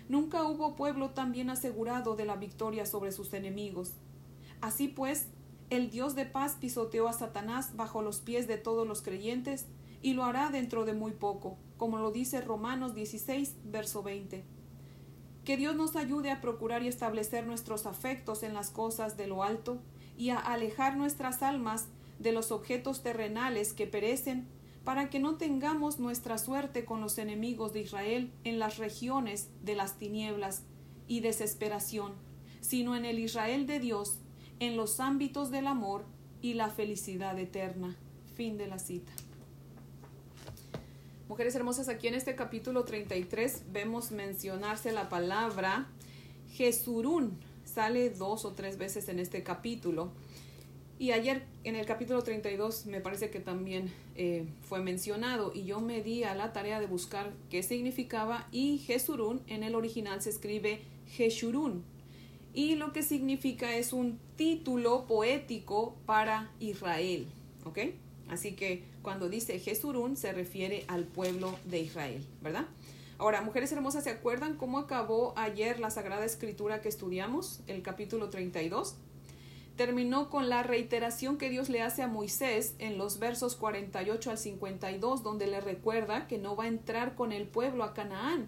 Nunca 0.10 0.44
hubo 0.46 0.76
pueblo 0.76 1.12
tan 1.12 1.32
bien 1.32 1.52
asegurado 1.52 2.16
de 2.16 2.26
la 2.26 2.36
victoria 2.36 2.88
sobre 2.88 3.12
sus 3.12 3.32
enemigos. 3.34 3.94
Así 4.60 4.88
pues, 4.88 5.28
el 5.70 5.92
Dios 5.92 6.16
de 6.16 6.26
paz 6.26 6.58
pisoteó 6.60 7.08
a 7.08 7.14
Satanás 7.14 7.76
bajo 7.76 8.02
los 8.02 8.22
pies 8.22 8.48
de 8.48 8.58
todos 8.58 8.88
los 8.88 9.04
creyentes 9.04 9.68
y 10.02 10.14
lo 10.14 10.24
hará 10.24 10.50
dentro 10.50 10.84
de 10.84 10.94
muy 10.94 11.12
poco, 11.12 11.60
como 11.78 12.00
lo 12.00 12.10
dice 12.10 12.42
Romanos 12.42 12.96
16, 12.96 13.58
verso 13.66 14.02
20. 14.02 14.46
Que 15.46 15.58
Dios 15.58 15.76
nos 15.76 15.96
ayude 15.96 16.32
a 16.32 16.42
procurar 16.42 16.82
y 16.82 16.88
establecer 16.88 17.46
nuestros 17.46 17.86
afectos 17.86 18.42
en 18.42 18.56
las 18.56 18.72
cosas 18.72 19.16
de 19.16 19.28
lo 19.28 19.44
alto 19.44 19.80
y 20.18 20.30
a 20.30 20.38
alejar 20.38 20.98
nuestras 20.98 21.42
almas 21.44 21.88
de 22.20 22.32
los 22.32 22.52
objetos 22.52 23.04
terrenales 23.04 23.74
que 23.74 23.88
perecen 23.88 24.48
para 24.84 25.10
que 25.10 25.20
no 25.20 25.36
tengamos 25.36 26.00
nuestra 26.00 26.38
suerte 26.38 26.86
con 26.86 27.02
los 27.02 27.18
enemigos 27.18 27.74
de 27.74 27.82
Israel 27.82 28.32
en 28.44 28.60
las 28.60 28.78
regiones 28.78 29.50
de 29.64 29.76
las 29.76 29.98
tinieblas 29.98 30.64
y 31.08 31.20
desesperación, 31.20 32.14
sino 32.62 32.96
en 32.96 33.06
el 33.06 33.20
Israel 33.20 33.68
de 33.68 33.80
Dios, 33.80 34.20
en 34.60 34.78
los 34.78 35.00
ámbitos 35.00 35.52
del 35.52 35.68
amor 35.68 36.06
y 36.42 36.54
la 36.54 36.70
felicidad 36.70 37.38
eterna. 37.38 37.96
Fin 38.36 38.58
de 38.58 38.68
la 38.68 38.80
cita. 38.80 39.12
Mujeres 41.28 41.56
hermosas, 41.56 41.88
aquí 41.88 42.08
en 42.08 42.16
este 42.16 42.36
capítulo 42.36 42.84
33 42.84 43.64
vemos 43.72 44.12
mencionarse 44.12 44.92
la 44.92 45.10
palabra 45.10 45.88
Jesurún. 46.52 47.38
Sale 47.74 48.10
dos 48.10 48.44
o 48.44 48.52
tres 48.52 48.78
veces 48.78 49.08
en 49.08 49.20
este 49.20 49.44
capítulo. 49.44 50.12
Y 51.00 51.12
ayer 51.14 51.44
en 51.64 51.76
el 51.76 51.86
capítulo 51.86 52.22
32 52.22 52.86
me 52.86 53.02
parece 53.02 53.30
que 53.30 53.40
también 53.40 53.92
eh, 54.16 54.46
fue 54.62 54.82
mencionado 54.82 55.52
y 55.56 55.64
yo 55.64 55.80
me 55.80 56.04
di 56.04 56.24
a 56.24 56.36
la 56.36 56.54
tarea 56.54 56.80
de 56.80 56.86
buscar 56.86 57.32
qué 57.50 57.64
significaba 57.64 58.48
y 58.52 58.78
Jesurún 58.80 59.42
en 59.48 59.64
el 59.64 59.74
original 59.74 60.22
se 60.22 60.30
escribe 60.30 60.82
Jeshurún 61.08 61.84
y 62.54 62.76
lo 62.76 62.94
que 62.94 63.02
significa 63.02 63.76
es 63.76 63.94
un 63.94 64.20
título 64.36 65.08
poético 65.08 65.96
para 66.06 66.52
Israel, 66.60 67.26
¿ok? 67.66 67.80
Así 68.30 68.54
que 68.54 68.84
cuando 69.02 69.28
dice 69.28 69.60
Jesurún 69.60 70.18
se 70.18 70.34
refiere 70.34 70.86
al 70.88 71.06
pueblo 71.06 71.58
de 71.66 71.80
Israel, 71.80 72.24
¿verdad? 72.42 72.68
Ahora, 73.22 73.44
mujeres 73.44 73.72
hermosas, 73.72 74.06
¿se 74.06 74.10
acuerdan 74.10 74.58
cómo 74.58 74.80
acabó 74.80 75.34
ayer 75.36 75.80
la 75.80 75.92
Sagrada 75.92 76.26
Escritura 76.26 76.82
que 76.82 76.90
estudiamos, 76.90 77.60
el 77.68 77.84
capítulo 77.84 78.32
32? 78.32 78.96
terminó 79.76 80.32
con 80.32 80.50
la 80.50 80.64
reiteración 80.64 81.38
que 81.38 81.52
Dios 81.52 81.70
le 81.70 81.84
hace 81.84 82.02
a 82.02 82.08
Moisés 82.08 82.74
en 82.80 82.98
los 82.98 83.20
versos 83.20 83.56
48 83.56 84.32
al 84.32 84.40
52, 84.40 85.22
donde 85.22 85.46
le 85.46 85.62
recuerda 85.62 86.28
que 86.28 86.40
no 86.40 86.56
va 86.56 86.64
a 86.64 86.70
entrar 86.70 87.14
con 87.14 87.32
el 87.32 87.46
pueblo 87.46 87.84
a 87.84 87.94
Canaán. 87.94 88.48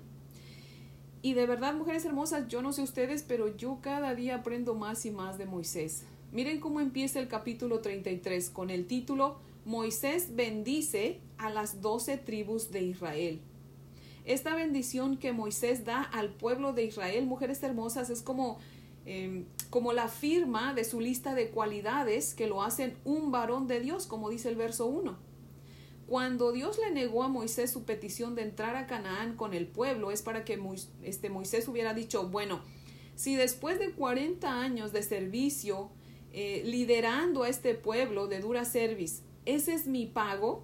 Y 1.22 1.36
de 1.36 1.46
verdad, 1.46 1.76
mujeres 1.76 2.06
hermosas, 2.06 2.48
yo 2.48 2.64
no 2.64 2.74
sé 2.74 2.82
ustedes, 2.82 3.22
pero 3.22 3.56
yo 3.56 3.78
cada 3.80 4.16
día 4.16 4.38
aprendo 4.38 4.74
más 4.74 5.06
y 5.06 5.12
más 5.12 5.38
de 5.38 5.46
Moisés. 5.46 6.04
Miren 6.32 6.60
cómo 6.60 6.80
empieza 6.80 7.20
el 7.20 7.28
capítulo 7.28 7.82
33 7.82 8.50
con 8.50 8.72
el 8.72 8.88
título 8.88 9.38
Moisés 9.66 10.36
bendice 10.36 11.20
a 11.38 11.52
las 11.52 11.80
doce 11.80 12.18
tribus 12.18 12.72
de 12.72 12.82
Israel. 12.82 13.40
Esta 14.26 14.56
bendición 14.56 15.18
que 15.18 15.34
Moisés 15.34 15.86
da 15.86 16.02
al 16.02 16.30
pueblo 16.30 16.74
de 16.74 16.86
Israel, 16.86 17.26
mujeres 17.26 17.62
hermosas, 17.64 18.10
es 18.10 18.22
como 18.22 18.60
Em, 19.06 19.46
como 19.70 19.92
la 19.92 20.08
firma 20.08 20.74
de 20.74 20.86
su 20.86 21.02
lista 21.02 21.36
de 21.36 21.50
cualidades 21.50 22.34
que 22.34 22.48
lo 22.48 22.64
hacen 22.64 22.96
un 23.04 23.32
varón 23.32 23.68
de 23.68 23.82
Dios, 23.82 24.08
como 24.08 24.30
dice 24.30 24.48
el 24.50 24.56
verso 24.56 24.86
1. 24.86 25.18
Cuando 26.08 26.52
Dios 26.52 26.78
le 26.78 26.92
negó 26.92 27.24
a 27.24 27.28
Moisés 27.28 27.72
su 27.72 27.84
petición 27.84 28.36
de 28.36 28.44
entrar 28.44 28.76
a 28.76 28.88
Canaán 28.88 29.36
con 29.36 29.54
el 29.54 29.68
pueblo, 29.68 30.12
es 30.12 30.22
para 30.22 30.46
que 30.46 30.60
este 31.02 31.30
Moisés 31.30 31.68
hubiera 31.68 31.94
dicho, 31.94 32.30
bueno, 32.30 32.62
si 33.16 33.36
después 33.36 33.78
de 33.78 33.92
40 33.92 34.62
años 34.62 34.94
de 34.94 35.04
servicio, 35.04 35.90
eh, 36.32 36.62
liderando 36.66 37.44
a 37.44 37.50
este 37.50 37.76
pueblo 37.76 38.28
de 38.28 38.40
dura 38.40 38.64
service, 38.64 39.22
ese 39.46 39.74
es 39.74 39.88
mi 39.88 40.06
pago, 40.06 40.64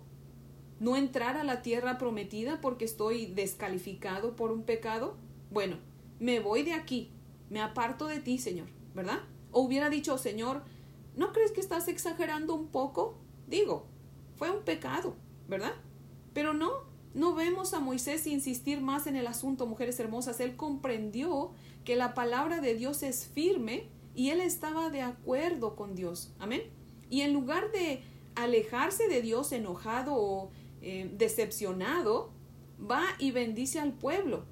no 0.79 0.95
entrar 0.95 1.37
a 1.37 1.43
la 1.43 1.61
tierra 1.61 1.97
prometida 1.97 2.61
porque 2.61 2.85
estoy 2.85 3.27
descalificado 3.27 4.35
por 4.35 4.51
un 4.51 4.63
pecado, 4.63 5.17
bueno, 5.51 5.77
me 6.19 6.39
voy 6.39 6.63
de 6.63 6.73
aquí, 6.73 7.11
me 7.49 7.61
aparto 7.61 8.07
de 8.07 8.19
ti, 8.19 8.37
Señor, 8.37 8.67
¿verdad? 8.93 9.19
O 9.51 9.61
hubiera 9.61 9.89
dicho, 9.89 10.17
Señor, 10.17 10.63
¿no 11.15 11.33
crees 11.33 11.51
que 11.51 11.61
estás 11.61 11.87
exagerando 11.87 12.53
un 12.55 12.67
poco? 12.67 13.17
Digo, 13.47 13.87
fue 14.35 14.51
un 14.51 14.63
pecado, 14.63 15.15
¿verdad? 15.47 15.73
Pero 16.33 16.53
no, 16.53 16.69
no 17.13 17.33
vemos 17.33 17.73
a 17.73 17.79
Moisés 17.79 18.27
insistir 18.27 18.81
más 18.81 19.07
en 19.07 19.15
el 19.15 19.27
asunto, 19.27 19.65
mujeres 19.65 19.99
hermosas. 19.99 20.39
Él 20.39 20.55
comprendió 20.55 21.51
que 21.83 21.95
la 21.95 22.13
palabra 22.13 22.61
de 22.61 22.75
Dios 22.75 23.03
es 23.03 23.25
firme 23.25 23.87
y 24.15 24.29
él 24.29 24.39
estaba 24.39 24.89
de 24.89 25.01
acuerdo 25.01 25.75
con 25.75 25.95
Dios. 25.95 26.31
Amén. 26.39 26.61
Y 27.09 27.21
en 27.21 27.33
lugar 27.33 27.71
de 27.71 28.03
alejarse 28.35 29.07
de 29.07 29.21
Dios 29.21 29.51
enojado 29.51 30.13
o 30.15 30.51
eh, 30.81 31.09
decepcionado, 31.17 32.31
va 32.79 33.03
y 33.19 33.31
bendice 33.31 33.79
al 33.79 33.93
pueblo 33.93 34.45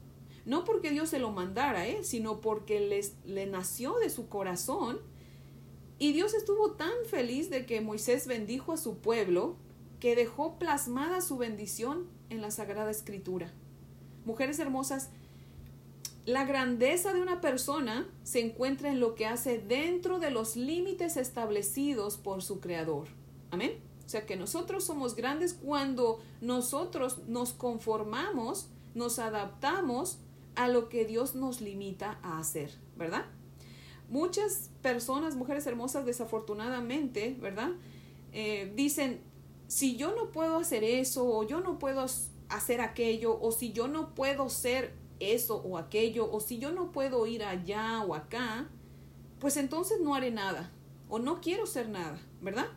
no 0.47 0.63
porque 0.63 0.91
Dios 0.91 1.09
se 1.09 1.19
lo 1.19 1.29
mandara, 1.31 1.87
¿eh? 1.87 2.05
sino 2.05 2.39
porque 2.39 2.79
les, 2.79 3.15
le 3.25 3.45
nació 3.47 3.95
de 3.99 4.09
su 4.09 4.29
corazón. 4.29 4.97
Y 5.99 6.13
Dios 6.13 6.33
estuvo 6.33 6.71
tan 6.71 6.93
feliz 7.09 7.49
de 7.49 7.65
que 7.65 7.81
Moisés 7.81 8.27
bendijo 8.27 8.71
a 8.71 8.77
su 8.77 8.99
pueblo 8.99 9.57
que 9.99 10.15
dejó 10.15 10.57
plasmada 10.57 11.19
su 11.19 11.37
bendición 11.37 12.07
en 12.29 12.41
la 12.41 12.49
Sagrada 12.49 12.89
Escritura. 12.89 13.51
Mujeres 14.23 14.57
hermosas, 14.59 15.09
la 16.25 16.45
grandeza 16.45 17.13
de 17.13 17.21
una 17.21 17.41
persona 17.41 18.09
se 18.23 18.39
encuentra 18.39 18.89
en 18.89 19.01
lo 19.01 19.15
que 19.15 19.25
hace 19.25 19.57
dentro 19.59 20.17
de 20.17 20.31
los 20.31 20.55
límites 20.55 21.17
establecidos 21.17 22.15
por 22.15 22.41
su 22.41 22.61
Creador. 22.61 23.09
Amén. 23.51 23.86
O 24.07 24.09
sea 24.09 24.25
que 24.25 24.37
nosotros 24.37 24.85
somos 24.85 25.17
grandes 25.17 25.53
cuando 25.53 26.21
nosotros 26.39 27.27
nos 27.27 27.51
conformamos, 27.51 28.69
nos 28.95 29.19
adaptamos 29.19 30.19
a 30.55 30.69
lo 30.69 30.87
que 30.87 31.03
Dios 31.03 31.35
nos 31.35 31.59
limita 31.59 32.17
a 32.23 32.39
hacer, 32.39 32.71
¿verdad? 32.95 33.25
Muchas 34.09 34.69
personas, 34.81 35.35
mujeres 35.35 35.67
hermosas, 35.67 36.05
desafortunadamente, 36.05 37.35
¿verdad? 37.41 37.71
Eh, 38.31 38.71
dicen, 38.77 39.19
si 39.67 39.97
yo 39.97 40.15
no 40.15 40.31
puedo 40.31 40.57
hacer 40.57 40.85
eso, 40.85 41.27
o 41.27 41.45
yo 41.45 41.59
no 41.59 41.77
puedo 41.77 42.05
hacer 42.47 42.79
aquello, 42.79 43.37
o 43.41 43.51
si 43.51 43.73
yo 43.73 43.89
no 43.89 44.15
puedo 44.15 44.47
ser 44.47 44.93
eso 45.19 45.57
o 45.57 45.77
aquello, 45.77 46.31
o 46.31 46.39
si 46.39 46.59
yo 46.59 46.71
no 46.71 46.93
puedo 46.93 47.27
ir 47.27 47.43
allá 47.43 48.05
o 48.07 48.15
acá, 48.15 48.69
pues 49.39 49.57
entonces 49.57 49.99
no 49.99 50.15
haré 50.15 50.31
nada, 50.31 50.71
o 51.09 51.19
no 51.19 51.41
quiero 51.41 51.65
ser 51.65 51.89
nada, 51.89 52.17
¿verdad? 52.41 52.67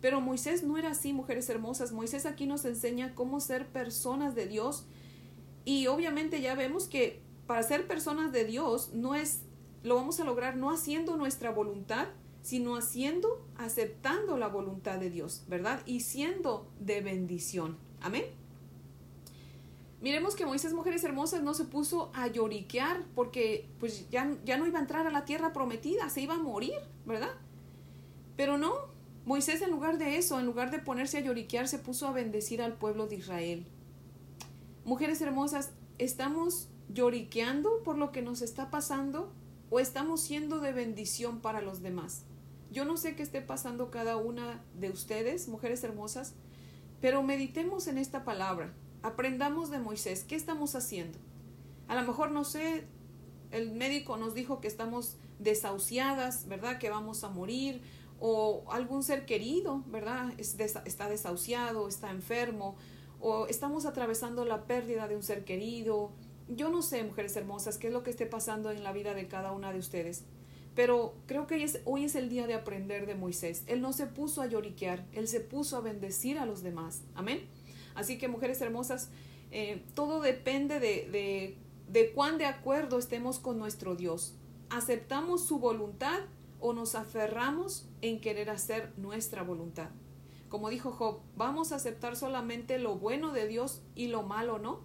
Pero 0.00 0.20
Moisés 0.20 0.62
no 0.62 0.78
era 0.78 0.90
así, 0.90 1.12
mujeres 1.12 1.48
hermosas. 1.48 1.92
Moisés 1.92 2.26
aquí 2.26 2.46
nos 2.46 2.64
enseña 2.64 3.14
cómo 3.14 3.40
ser 3.40 3.66
personas 3.66 4.34
de 4.34 4.46
Dios. 4.46 4.86
Y 5.64 5.86
obviamente 5.88 6.40
ya 6.40 6.54
vemos 6.54 6.86
que 6.86 7.20
para 7.46 7.62
ser 7.62 7.86
personas 7.86 8.32
de 8.32 8.44
Dios 8.44 8.90
no 8.94 9.14
es, 9.14 9.42
lo 9.82 9.96
vamos 9.96 10.20
a 10.20 10.24
lograr 10.24 10.56
no 10.56 10.70
haciendo 10.70 11.16
nuestra 11.16 11.50
voluntad, 11.50 12.08
sino 12.42 12.76
haciendo, 12.76 13.44
aceptando 13.56 14.38
la 14.38 14.48
voluntad 14.48 14.98
de 14.98 15.10
Dios, 15.10 15.44
¿verdad? 15.48 15.80
Y 15.84 16.00
siendo 16.00 16.70
de 16.78 17.00
bendición. 17.00 17.76
Amén. 18.00 18.24
Miremos 20.00 20.36
que 20.36 20.46
Moisés, 20.46 20.72
mujeres 20.72 21.02
hermosas, 21.02 21.42
no 21.42 21.54
se 21.54 21.64
puso 21.64 22.12
a 22.14 22.28
lloriquear 22.28 23.02
porque 23.16 23.68
pues 23.80 24.08
ya, 24.10 24.36
ya 24.44 24.56
no 24.56 24.66
iba 24.66 24.78
a 24.78 24.82
entrar 24.82 25.08
a 25.08 25.10
la 25.10 25.24
tierra 25.24 25.52
prometida, 25.52 26.08
se 26.08 26.20
iba 26.20 26.34
a 26.34 26.38
morir, 26.38 26.78
¿verdad? 27.04 27.34
Pero 28.36 28.58
no, 28.58 28.72
Moisés 29.28 29.60
en 29.60 29.70
lugar 29.70 29.98
de 29.98 30.16
eso, 30.16 30.40
en 30.40 30.46
lugar 30.46 30.70
de 30.70 30.78
ponerse 30.78 31.18
a 31.18 31.20
lloriquear, 31.20 31.68
se 31.68 31.78
puso 31.78 32.08
a 32.08 32.12
bendecir 32.12 32.62
al 32.62 32.78
pueblo 32.78 33.06
de 33.08 33.16
Israel. 33.16 33.66
Mujeres 34.86 35.20
hermosas, 35.20 35.72
¿estamos 35.98 36.70
lloriqueando 36.88 37.82
por 37.84 37.98
lo 37.98 38.10
que 38.10 38.22
nos 38.22 38.40
está 38.40 38.70
pasando 38.70 39.30
o 39.68 39.80
estamos 39.80 40.22
siendo 40.22 40.60
de 40.60 40.72
bendición 40.72 41.40
para 41.40 41.60
los 41.60 41.82
demás? 41.82 42.22
Yo 42.72 42.86
no 42.86 42.96
sé 42.96 43.16
qué 43.16 43.22
esté 43.22 43.42
pasando 43.42 43.90
cada 43.90 44.16
una 44.16 44.62
de 44.80 44.88
ustedes, 44.88 45.46
mujeres 45.46 45.84
hermosas, 45.84 46.32
pero 47.02 47.22
meditemos 47.22 47.86
en 47.86 47.98
esta 47.98 48.24
palabra. 48.24 48.72
Aprendamos 49.02 49.68
de 49.68 49.78
Moisés. 49.78 50.24
¿Qué 50.24 50.36
estamos 50.36 50.74
haciendo? 50.74 51.18
A 51.86 51.96
lo 51.96 52.08
mejor, 52.08 52.30
no 52.30 52.44
sé, 52.44 52.86
el 53.50 53.72
médico 53.72 54.16
nos 54.16 54.32
dijo 54.32 54.62
que 54.62 54.68
estamos 54.68 55.18
desahuciadas, 55.38 56.48
¿verdad? 56.48 56.78
Que 56.78 56.88
vamos 56.88 57.24
a 57.24 57.28
morir. 57.28 57.82
O 58.20 58.64
algún 58.70 59.02
ser 59.02 59.26
querido, 59.26 59.84
¿verdad? 59.86 60.32
está 60.38 61.08
desahuciado, 61.08 61.88
está 61.88 62.10
enfermo. 62.10 62.76
O 63.20 63.46
estamos 63.46 63.86
atravesando 63.86 64.44
la 64.44 64.64
pérdida 64.64 65.08
de 65.08 65.16
un 65.16 65.22
ser 65.22 65.44
querido. 65.44 66.12
Yo 66.48 66.70
no 66.70 66.82
sé, 66.82 67.04
mujeres 67.04 67.36
hermosas, 67.36 67.78
qué 67.78 67.88
es 67.88 67.92
lo 67.92 68.02
que 68.02 68.10
esté 68.10 68.26
pasando 68.26 68.70
en 68.70 68.82
la 68.82 68.92
vida 68.92 69.14
de 69.14 69.28
cada 69.28 69.52
una 69.52 69.72
de 69.72 69.78
ustedes. 69.78 70.24
Pero 70.74 71.16
creo 71.26 71.48
que 71.48 71.56
hoy 71.84 72.04
es, 72.04 72.14
el 72.14 72.28
día 72.28 72.46
de 72.46 72.54
aprender 72.54 73.06
de 73.06 73.16
Moisés. 73.16 73.64
Él 73.66 73.80
no 73.80 73.92
se 73.92 74.06
puso 74.06 74.42
a 74.42 74.46
lloriquear, 74.46 75.04
él 75.12 75.26
se 75.26 75.40
puso 75.40 75.76
a 75.76 75.80
bendecir 75.80 76.38
a 76.38 76.46
los 76.46 76.62
demás. 76.62 77.02
Amén. 77.16 77.48
Así 77.96 78.16
que 78.16 78.28
mujeres 78.28 78.60
hermosas, 78.60 79.10
eh, 79.50 79.82
todo 79.94 80.20
depende 80.20 80.78
de, 80.78 81.08
de, 81.10 81.58
de 81.88 82.12
cuán 82.12 82.38
de 82.38 82.46
acuerdo 82.46 82.98
estemos 83.00 83.40
con 83.40 83.58
nuestro 83.58 83.96
Dios. 83.96 84.36
¿Aceptamos 84.70 85.44
su 85.44 85.58
voluntad 85.58 86.20
o 86.60 86.72
nos 86.72 86.94
aferramos 86.94 87.88
en 88.00 88.20
querer 88.20 88.50
hacer 88.50 88.92
nuestra 88.96 89.42
voluntad? 89.42 89.90
Como 90.48 90.70
dijo 90.70 90.92
Job, 90.92 91.20
¿vamos 91.36 91.72
a 91.72 91.76
aceptar 91.76 92.16
solamente 92.16 92.78
lo 92.78 92.96
bueno 92.96 93.32
de 93.32 93.46
Dios 93.46 93.82
y 93.94 94.08
lo 94.08 94.22
malo 94.22 94.58
no? 94.58 94.80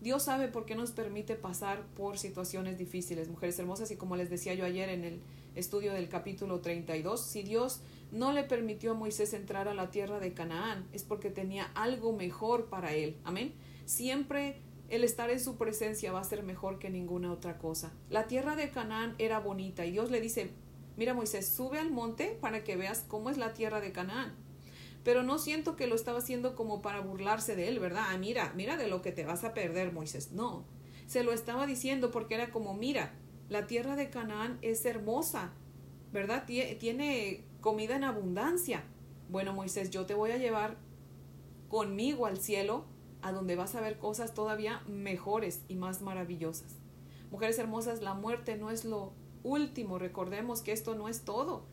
Dios 0.00 0.22
sabe 0.22 0.48
por 0.48 0.64
qué 0.64 0.74
nos 0.74 0.92
permite 0.92 1.34
pasar 1.34 1.84
por 1.94 2.16
situaciones 2.16 2.78
difíciles, 2.78 3.28
mujeres 3.28 3.58
hermosas, 3.58 3.90
y 3.90 3.96
como 3.96 4.16
les 4.16 4.30
decía 4.30 4.54
yo 4.54 4.64
ayer 4.64 4.88
en 4.88 5.04
el 5.04 5.20
estudio 5.54 5.92
del 5.92 6.08
capítulo 6.08 6.60
32, 6.60 7.20
si 7.22 7.42
Dios 7.42 7.82
no 8.10 8.32
le 8.32 8.44
permitió 8.44 8.92
a 8.92 8.94
Moisés 8.94 9.34
entrar 9.34 9.68
a 9.68 9.74
la 9.74 9.90
tierra 9.90 10.18
de 10.18 10.32
Canaán, 10.32 10.88
es 10.92 11.02
porque 11.02 11.30
tenía 11.30 11.64
algo 11.74 12.14
mejor 12.14 12.70
para 12.70 12.94
él. 12.94 13.18
Amén. 13.24 13.52
Siempre 13.84 14.62
el 14.88 15.04
estar 15.04 15.30
en 15.30 15.40
su 15.40 15.56
presencia 15.56 16.12
va 16.12 16.20
a 16.20 16.24
ser 16.24 16.42
mejor 16.42 16.78
que 16.78 16.88
ninguna 16.88 17.30
otra 17.30 17.58
cosa. 17.58 17.92
La 18.08 18.26
tierra 18.26 18.56
de 18.56 18.70
Canaán 18.70 19.14
era 19.18 19.38
bonita 19.38 19.84
y 19.84 19.92
Dios 19.92 20.10
le 20.10 20.20
dice, 20.20 20.50
mira 20.96 21.14
Moisés, 21.14 21.48
sube 21.48 21.78
al 21.78 21.90
monte 21.90 22.38
para 22.40 22.64
que 22.64 22.76
veas 22.76 23.04
cómo 23.06 23.30
es 23.30 23.38
la 23.38 23.54
tierra 23.54 23.80
de 23.80 23.92
Canaán. 23.92 24.34
Pero 25.04 25.22
no 25.22 25.38
siento 25.38 25.76
que 25.76 25.86
lo 25.86 25.94
estaba 25.94 26.18
haciendo 26.18 26.54
como 26.54 26.82
para 26.82 27.00
burlarse 27.00 27.56
de 27.56 27.68
él, 27.68 27.78
¿verdad? 27.78 28.04
Ah, 28.08 28.18
mira, 28.18 28.52
mira 28.54 28.76
de 28.76 28.88
lo 28.88 29.00
que 29.00 29.12
te 29.12 29.24
vas 29.24 29.44
a 29.44 29.54
perder, 29.54 29.92
Moisés. 29.92 30.32
No, 30.32 30.64
se 31.06 31.24
lo 31.24 31.32
estaba 31.32 31.66
diciendo 31.66 32.10
porque 32.10 32.34
era 32.34 32.50
como, 32.50 32.74
mira, 32.74 33.12
la 33.48 33.66
tierra 33.66 33.96
de 33.96 34.10
Canaán 34.10 34.58
es 34.62 34.84
hermosa, 34.84 35.52
¿verdad? 36.12 36.44
Tiene 36.46 37.44
comida 37.60 37.96
en 37.96 38.04
abundancia. 38.04 38.84
Bueno, 39.28 39.52
Moisés, 39.52 39.90
yo 39.90 40.06
te 40.06 40.14
voy 40.14 40.32
a 40.32 40.36
llevar 40.36 40.76
conmigo 41.68 42.26
al 42.26 42.38
cielo, 42.38 42.84
a 43.22 43.32
donde 43.32 43.56
vas 43.56 43.74
a 43.74 43.80
ver 43.80 43.98
cosas 43.98 44.34
todavía 44.34 44.82
mejores 44.86 45.62
y 45.68 45.76
más 45.76 46.02
maravillosas. 46.02 46.76
Mujeres 47.30 47.58
hermosas, 47.58 48.02
la 48.02 48.14
muerte 48.14 48.56
no 48.56 48.70
es 48.70 48.84
lo 48.84 49.12
último, 49.42 49.98
recordemos 49.98 50.62
que 50.62 50.72
esto 50.72 50.94
no 50.94 51.08
es 51.08 51.22
todo. 51.22 51.64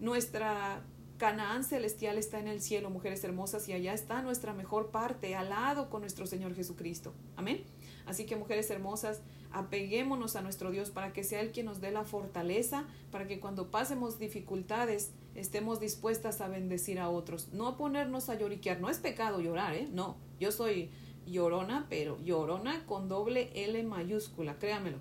Nuestra 0.00 0.82
Canaán 1.18 1.64
celestial 1.64 2.16
está 2.16 2.38
en 2.38 2.46
el 2.46 2.60
cielo, 2.60 2.90
mujeres 2.90 3.24
hermosas, 3.24 3.68
y 3.68 3.72
allá 3.72 3.92
está 3.92 4.22
nuestra 4.22 4.52
mejor 4.52 4.90
parte, 4.90 5.34
al 5.34 5.50
lado 5.50 5.90
con 5.90 6.02
nuestro 6.02 6.26
Señor 6.26 6.54
Jesucristo. 6.54 7.12
Amén. 7.36 7.64
Así 8.06 8.24
que, 8.24 8.36
mujeres 8.36 8.70
hermosas, 8.70 9.20
apeguémonos 9.50 10.36
a 10.36 10.42
nuestro 10.42 10.70
Dios 10.70 10.90
para 10.90 11.12
que 11.12 11.24
sea 11.24 11.40
Él 11.40 11.50
quien 11.50 11.66
nos 11.66 11.80
dé 11.80 11.90
la 11.90 12.04
fortaleza, 12.04 12.86
para 13.10 13.26
que 13.26 13.40
cuando 13.40 13.70
pasemos 13.70 14.18
dificultades 14.18 15.12
estemos 15.34 15.80
dispuestas 15.80 16.40
a 16.40 16.48
bendecir 16.48 17.00
a 17.00 17.10
otros. 17.10 17.48
No 17.52 17.76
ponernos 17.76 18.28
a 18.28 18.36
lloriquear. 18.36 18.80
No 18.80 18.88
es 18.88 18.98
pecado 18.98 19.40
llorar, 19.40 19.74
¿eh? 19.74 19.88
No. 19.92 20.16
Yo 20.38 20.52
soy 20.52 20.90
llorona, 21.26 21.86
pero 21.90 22.18
llorona 22.22 22.86
con 22.86 23.08
doble 23.08 23.50
L 23.54 23.82
mayúscula, 23.82 24.58
créamelo. 24.58 24.98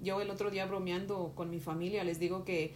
Yo 0.00 0.20
el 0.20 0.30
otro 0.30 0.50
día 0.50 0.66
bromeando 0.66 1.32
con 1.34 1.50
mi 1.50 1.60
familia 1.60 2.04
les 2.04 2.18
digo 2.18 2.44
que 2.44 2.74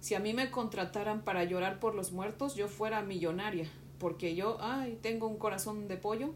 si 0.00 0.14
a 0.14 0.20
mí 0.20 0.32
me 0.34 0.50
contrataran 0.50 1.22
para 1.22 1.44
llorar 1.44 1.80
por 1.80 1.94
los 1.94 2.12
muertos, 2.12 2.54
yo 2.54 2.68
fuera 2.68 3.02
millonaria, 3.02 3.70
porque 3.98 4.34
yo, 4.34 4.56
ay, 4.60 4.98
tengo 5.02 5.26
un 5.26 5.36
corazón 5.36 5.88
de 5.88 5.96
pollo 5.96 6.30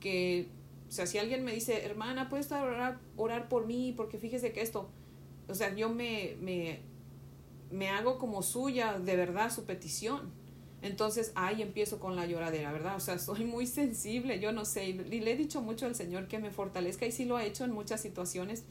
que 0.00 0.48
o 0.92 0.94
sea, 0.94 1.06
si 1.06 1.16
alguien 1.16 1.42
me 1.42 1.54
dice, 1.54 1.86
hermana, 1.86 2.28
¿puedes 2.28 2.52
orar, 2.52 2.98
orar 3.16 3.48
por 3.48 3.66
mí? 3.66 3.94
Porque 3.96 4.18
fíjese 4.18 4.52
que 4.52 4.60
esto, 4.60 4.90
o 5.48 5.54
sea, 5.54 5.74
yo 5.74 5.88
me, 5.88 6.36
me, 6.42 6.80
me 7.70 7.88
hago 7.88 8.18
como 8.18 8.42
suya 8.42 8.98
de 8.98 9.16
verdad 9.16 9.50
su 9.50 9.64
petición. 9.64 10.30
Entonces 10.82 11.32
ahí 11.34 11.62
empiezo 11.62 11.98
con 11.98 12.14
la 12.14 12.26
lloradera, 12.26 12.72
¿verdad? 12.72 12.94
O 12.94 13.00
sea, 13.00 13.18
soy 13.18 13.46
muy 13.46 13.66
sensible, 13.66 14.38
yo 14.38 14.52
no 14.52 14.66
sé, 14.66 14.90
y 14.90 14.92
le 14.92 15.32
he 15.32 15.36
dicho 15.38 15.62
mucho 15.62 15.86
al 15.86 15.94
Señor 15.94 16.28
que 16.28 16.38
me 16.38 16.50
fortalezca 16.50 17.06
y 17.06 17.12
sí 17.12 17.24
lo 17.24 17.38
ha 17.38 17.44
hecho 17.46 17.64
en 17.64 17.72
muchas 17.72 18.02
situaciones. 18.02 18.64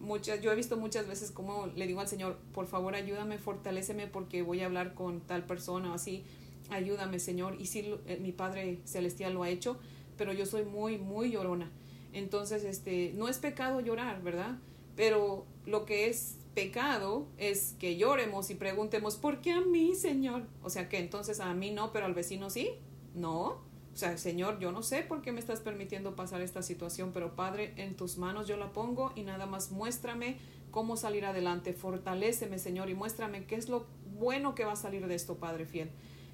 Muchas, 0.00 0.40
yo 0.40 0.52
he 0.52 0.54
visto 0.54 0.76
muchas 0.76 1.06
veces 1.08 1.30
como 1.30 1.68
le 1.74 1.86
digo 1.86 2.00
al 2.00 2.08
Señor, 2.08 2.38
por 2.52 2.66
favor 2.66 2.94
ayúdame, 2.94 3.38
fortaléceme 3.38 4.06
porque 4.06 4.42
voy 4.42 4.60
a 4.60 4.66
hablar 4.66 4.94
con 4.94 5.20
tal 5.20 5.44
persona 5.44 5.92
o 5.92 5.94
así, 5.94 6.24
ayúdame 6.70 7.18
Señor. 7.18 7.56
Y 7.58 7.66
sí, 7.66 7.94
eh, 8.06 8.18
mi 8.20 8.32
Padre 8.32 8.80
Celestial 8.84 9.34
lo 9.34 9.42
ha 9.42 9.48
hecho 9.48 9.78
pero 10.16 10.32
yo 10.32 10.46
soy 10.46 10.64
muy, 10.64 10.98
muy 10.98 11.30
llorona. 11.30 11.70
Entonces, 12.12 12.64
este, 12.64 13.12
no 13.14 13.28
es 13.28 13.38
pecado 13.38 13.80
llorar, 13.80 14.22
¿verdad? 14.22 14.58
Pero 14.96 15.44
lo 15.66 15.84
que 15.84 16.08
es 16.08 16.38
pecado 16.54 17.26
es 17.36 17.74
que 17.78 17.96
lloremos 17.96 18.50
y 18.50 18.54
preguntemos, 18.54 19.16
¿por 19.16 19.40
qué 19.42 19.52
a 19.52 19.60
mí, 19.60 19.94
Señor? 19.94 20.44
O 20.62 20.70
sea, 20.70 20.88
que 20.88 20.98
entonces 20.98 21.40
a 21.40 21.52
mí 21.54 21.70
no, 21.70 21.92
pero 21.92 22.06
al 22.06 22.14
vecino 22.14 22.48
sí. 22.50 22.70
No. 23.14 23.60
O 23.96 23.98
sea, 23.98 24.18
Señor, 24.18 24.58
yo 24.58 24.72
no 24.72 24.82
sé 24.82 25.00
por 25.04 25.22
qué 25.22 25.32
me 25.32 25.40
estás 25.40 25.60
permitiendo 25.60 26.14
pasar 26.16 26.42
esta 26.42 26.60
situación, 26.60 27.12
pero 27.14 27.34
Padre, 27.34 27.72
en 27.78 27.96
tus 27.96 28.18
manos 28.18 28.46
yo 28.46 28.58
la 28.58 28.70
pongo 28.70 29.10
y 29.16 29.22
nada 29.22 29.46
más 29.46 29.70
muéstrame 29.70 30.36
cómo 30.70 30.98
salir 30.98 31.24
adelante. 31.24 31.72
Fortaléceme, 31.72 32.58
Señor, 32.58 32.90
y 32.90 32.94
muéstrame 32.94 33.46
qué 33.46 33.54
es 33.54 33.70
lo 33.70 33.86
bueno 34.18 34.54
que 34.54 34.66
va 34.66 34.72
a 34.72 34.76
salir 34.76 35.06
de 35.06 35.14
esto, 35.14 35.36
Padre 35.36 35.64
fiel. 35.64 35.88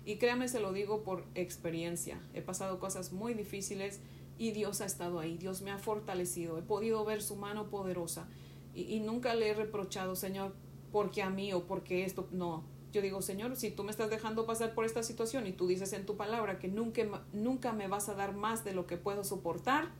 Y 0.04 0.16
créame, 0.16 0.48
se 0.48 0.58
lo 0.58 0.72
digo 0.72 1.04
por 1.04 1.24
experiencia. 1.36 2.20
He 2.34 2.42
pasado 2.42 2.80
cosas 2.80 3.12
muy 3.12 3.32
difíciles 3.32 4.00
y 4.38 4.50
Dios 4.50 4.80
ha 4.80 4.86
estado 4.86 5.20
ahí. 5.20 5.38
Dios 5.38 5.62
me 5.62 5.70
ha 5.70 5.78
fortalecido. 5.78 6.58
He 6.58 6.62
podido 6.62 7.04
ver 7.04 7.22
su 7.22 7.36
mano 7.36 7.70
poderosa. 7.70 8.26
Y, 8.74 8.98
nunca 8.98 9.36
le 9.36 9.50
he 9.50 9.54
reprochado, 9.54 10.16
Señor, 10.16 10.52
porque 10.90 11.22
a 11.22 11.30
mí 11.30 11.52
o 11.52 11.62
porque 11.68 12.04
esto. 12.04 12.26
No. 12.32 12.64
Yo 12.92 13.02
digo, 13.02 13.22
Señor, 13.22 13.56
si 13.56 13.70
tú 13.70 13.84
me 13.84 13.90
estás 13.90 14.10
dejando 14.10 14.46
pasar 14.46 14.74
por 14.74 14.84
esta 14.84 15.02
situación 15.02 15.46
y 15.46 15.52
tú 15.52 15.66
dices 15.66 15.92
en 15.92 16.06
tu 16.06 16.16
palabra 16.16 16.58
que 16.58 16.68
nunca, 16.68 17.02
nunca 17.32 17.72
me 17.72 17.88
vas 17.88 18.08
a 18.08 18.14
dar 18.14 18.34
más 18.34 18.64
de 18.64 18.74
lo 18.74 18.86
que 18.86 18.96
puedo 18.96 19.24
soportar, 19.24 19.90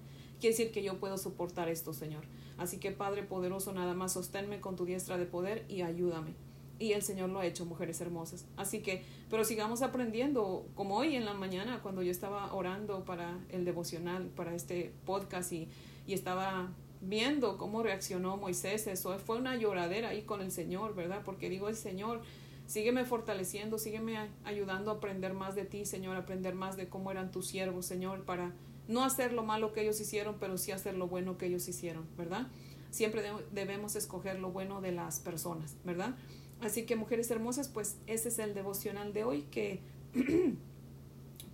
quiere 0.40 0.56
decir 0.56 0.72
que 0.72 0.82
yo 0.82 0.98
puedo 0.98 1.18
soportar 1.18 1.68
esto, 1.68 1.92
Señor. 1.92 2.24
Así 2.58 2.78
que, 2.78 2.92
Padre 2.92 3.22
poderoso, 3.22 3.72
nada 3.72 3.94
más 3.94 4.12
sosténme 4.12 4.60
con 4.60 4.76
tu 4.76 4.84
diestra 4.84 5.16
de 5.16 5.26
poder 5.26 5.64
y 5.68 5.82
ayúdame 5.82 6.34
y 6.82 6.94
el 6.94 7.02
Señor 7.02 7.30
lo 7.30 7.38
ha 7.38 7.46
hecho, 7.46 7.64
mujeres 7.64 8.00
hermosas. 8.00 8.44
Así 8.56 8.80
que, 8.80 9.04
pero 9.30 9.44
sigamos 9.44 9.82
aprendiendo, 9.82 10.66
como 10.74 10.96
hoy 10.96 11.14
en 11.14 11.24
la 11.24 11.32
mañana, 11.32 11.80
cuando 11.80 12.02
yo 12.02 12.10
estaba 12.10 12.52
orando 12.52 13.04
para 13.04 13.38
el 13.50 13.64
devocional, 13.64 14.26
para 14.34 14.52
este 14.54 14.92
podcast 15.06 15.52
y, 15.52 15.68
y 16.08 16.14
estaba 16.14 16.72
viendo 17.00 17.56
cómo 17.56 17.84
reaccionó 17.84 18.36
Moisés, 18.36 18.88
eso 18.88 19.16
fue 19.20 19.38
una 19.38 19.54
lloradera 19.56 20.08
ahí 20.08 20.22
con 20.22 20.40
el 20.40 20.50
Señor, 20.50 20.96
¿verdad? 20.96 21.22
Porque 21.24 21.48
digo, 21.48 21.68
el 21.68 21.76
Señor, 21.76 22.20
sígueme 22.66 23.04
fortaleciendo, 23.04 23.78
sígueme 23.78 24.30
ayudando 24.44 24.90
a 24.90 24.94
aprender 24.94 25.34
más 25.34 25.54
de 25.54 25.64
ti, 25.64 25.84
Señor, 25.84 26.16
aprender 26.16 26.54
más 26.54 26.76
de 26.76 26.88
cómo 26.88 27.10
eran 27.10 27.30
tus 27.30 27.48
siervos, 27.48 27.86
Señor, 27.86 28.24
para 28.24 28.52
no 28.88 29.04
hacer 29.04 29.32
lo 29.32 29.42
malo 29.42 29.72
que 29.72 29.82
ellos 29.82 30.00
hicieron, 30.00 30.36
pero 30.40 30.58
sí 30.58 30.72
hacer 30.72 30.94
lo 30.94 31.08
bueno 31.08 31.38
que 31.38 31.46
ellos 31.46 31.68
hicieron, 31.68 32.06
¿verdad? 32.16 32.48
Siempre 32.90 33.22
debemos 33.52 33.96
escoger 33.96 34.38
lo 34.38 34.50
bueno 34.50 34.80
de 34.80 34.92
las 34.92 35.20
personas, 35.20 35.76
¿verdad? 35.84 36.14
Así 36.60 36.84
que 36.84 36.96
mujeres 36.96 37.30
hermosas, 37.30 37.68
pues 37.68 37.96
ese 38.06 38.28
es 38.28 38.38
el 38.38 38.54
devocional 38.54 39.12
de 39.12 39.24
hoy 39.24 39.42
que 39.50 39.80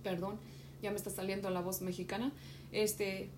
Perdón, 0.03 0.39
ya 0.81 0.91
me 0.91 0.97
está 0.97 1.09
saliendo 1.09 1.49
la 1.49 1.61
voz 1.61 1.81
mexicana. 1.81 2.31
Este, 2.71 3.29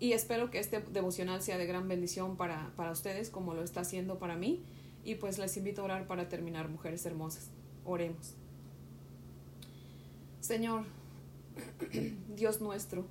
y 0.00 0.12
espero 0.12 0.50
que 0.50 0.58
este 0.58 0.80
devocional 0.80 1.42
sea 1.42 1.58
de 1.58 1.66
gran 1.66 1.88
bendición 1.88 2.36
para, 2.36 2.72
para 2.76 2.90
ustedes, 2.90 3.30
como 3.30 3.54
lo 3.54 3.62
está 3.62 3.80
haciendo 3.80 4.18
para 4.18 4.36
mí. 4.36 4.62
Y 5.04 5.16
pues 5.16 5.38
les 5.38 5.56
invito 5.56 5.82
a 5.82 5.84
orar 5.84 6.06
para 6.06 6.28
terminar, 6.28 6.68
mujeres 6.68 7.04
hermosas. 7.04 7.50
Oremos. 7.84 8.34
Señor, 10.40 10.84
Dios 12.34 12.60
nuestro, 12.60 13.04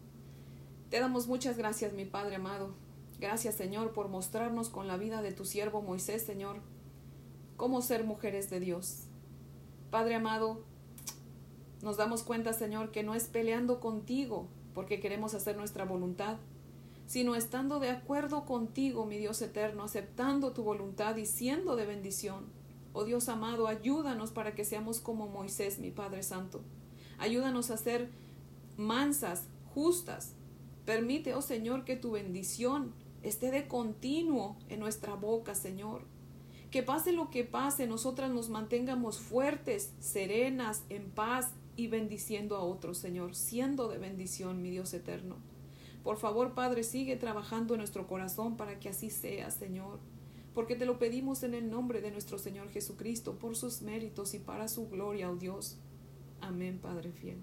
te 0.89 0.99
damos 0.99 1.27
muchas 1.27 1.57
gracias, 1.57 1.93
mi 1.93 2.05
Padre 2.05 2.35
amado. 2.35 2.73
Gracias, 3.19 3.55
Señor, 3.55 3.93
por 3.93 4.09
mostrarnos 4.09 4.69
con 4.69 4.87
la 4.87 4.97
vida 4.97 5.21
de 5.21 5.31
tu 5.31 5.45
siervo 5.45 5.81
Moisés, 5.81 6.23
Señor, 6.23 6.57
cómo 7.57 7.81
ser 7.81 8.03
mujeres 8.03 8.49
de 8.49 8.59
Dios. 8.59 9.03
Padre 9.91 10.15
amado, 10.15 10.63
nos 11.81 11.97
damos 11.97 12.23
cuenta, 12.23 12.53
Señor, 12.53 12.91
que 12.91 13.03
no 13.03 13.15
es 13.15 13.25
peleando 13.25 13.79
contigo 13.79 14.47
porque 14.73 14.99
queremos 14.99 15.33
hacer 15.33 15.55
nuestra 15.55 15.85
voluntad, 15.85 16.37
sino 17.05 17.35
estando 17.35 17.79
de 17.79 17.89
acuerdo 17.89 18.45
contigo, 18.45 19.05
mi 19.05 19.17
Dios 19.17 19.41
eterno, 19.41 19.83
aceptando 19.83 20.53
tu 20.53 20.63
voluntad 20.63 21.15
y 21.17 21.25
siendo 21.25 21.75
de 21.75 21.85
bendición. 21.85 22.45
Oh 22.93 23.03
Dios 23.03 23.29
amado, 23.29 23.67
ayúdanos 23.67 24.31
para 24.31 24.55
que 24.55 24.65
seamos 24.65 24.99
como 24.99 25.27
Moisés, 25.27 25.79
mi 25.79 25.91
Padre 25.91 26.23
Santo. 26.23 26.61
Ayúdanos 27.17 27.71
a 27.71 27.77
ser 27.77 28.09
mansas, 28.77 29.47
justas. 29.73 30.33
Permite, 30.85 31.33
oh 31.33 31.41
Señor, 31.41 31.85
que 31.85 31.95
tu 31.95 32.11
bendición 32.11 32.93
esté 33.23 33.51
de 33.51 33.67
continuo 33.67 34.57
en 34.69 34.79
nuestra 34.79 35.15
boca, 35.15 35.55
Señor. 35.55 36.03
Que 36.71 36.83
pase 36.83 37.11
lo 37.11 37.29
que 37.29 37.43
pase, 37.43 37.87
nosotras 37.87 38.31
nos 38.31 38.49
mantengamos 38.49 39.19
fuertes, 39.19 39.93
serenas, 39.99 40.83
en 40.89 41.09
paz 41.11 41.51
y 41.75 41.87
bendiciendo 41.87 42.55
a 42.55 42.63
otros, 42.63 42.97
Señor, 42.97 43.35
siendo 43.35 43.87
de 43.87 43.97
bendición, 43.97 44.61
mi 44.61 44.71
Dios 44.71 44.93
eterno. 44.93 45.37
Por 46.03 46.17
favor, 46.17 46.53
Padre, 46.53 46.83
sigue 46.83 47.15
trabajando 47.15 47.73
en 47.73 47.79
nuestro 47.79 48.07
corazón 48.07 48.57
para 48.57 48.79
que 48.79 48.89
así 48.89 49.09
sea, 49.09 49.51
Señor, 49.51 49.99
porque 50.53 50.75
te 50.75 50.85
lo 50.85 50.99
pedimos 50.99 51.43
en 51.43 51.53
el 51.53 51.69
nombre 51.69 52.01
de 52.01 52.11
nuestro 52.11 52.37
Señor 52.37 52.69
Jesucristo, 52.69 53.39
por 53.39 53.55
sus 53.55 53.81
méritos 53.81 54.33
y 54.33 54.39
para 54.39 54.67
su 54.67 54.89
gloria, 54.89 55.31
oh 55.31 55.35
Dios. 55.35 55.77
Amén, 56.41 56.79
Padre 56.81 57.11
fiel. 57.11 57.37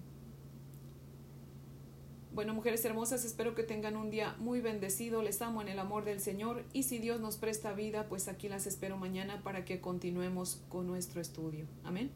Bueno, 2.33 2.53
mujeres 2.53 2.85
hermosas, 2.85 3.25
espero 3.25 3.55
que 3.55 3.63
tengan 3.63 3.97
un 3.97 4.09
día 4.09 4.37
muy 4.39 4.61
bendecido. 4.61 5.21
Les 5.21 5.41
amo 5.41 5.61
en 5.61 5.67
el 5.67 5.79
amor 5.79 6.05
del 6.05 6.21
Señor 6.21 6.63
y 6.71 6.83
si 6.83 6.97
Dios 6.97 7.19
nos 7.19 7.35
presta 7.37 7.73
vida, 7.73 8.07
pues 8.07 8.29
aquí 8.29 8.47
las 8.47 8.67
espero 8.67 8.95
mañana 8.95 9.43
para 9.43 9.65
que 9.65 9.81
continuemos 9.81 10.61
con 10.69 10.87
nuestro 10.87 11.19
estudio. 11.19 11.65
Amén. 11.83 12.09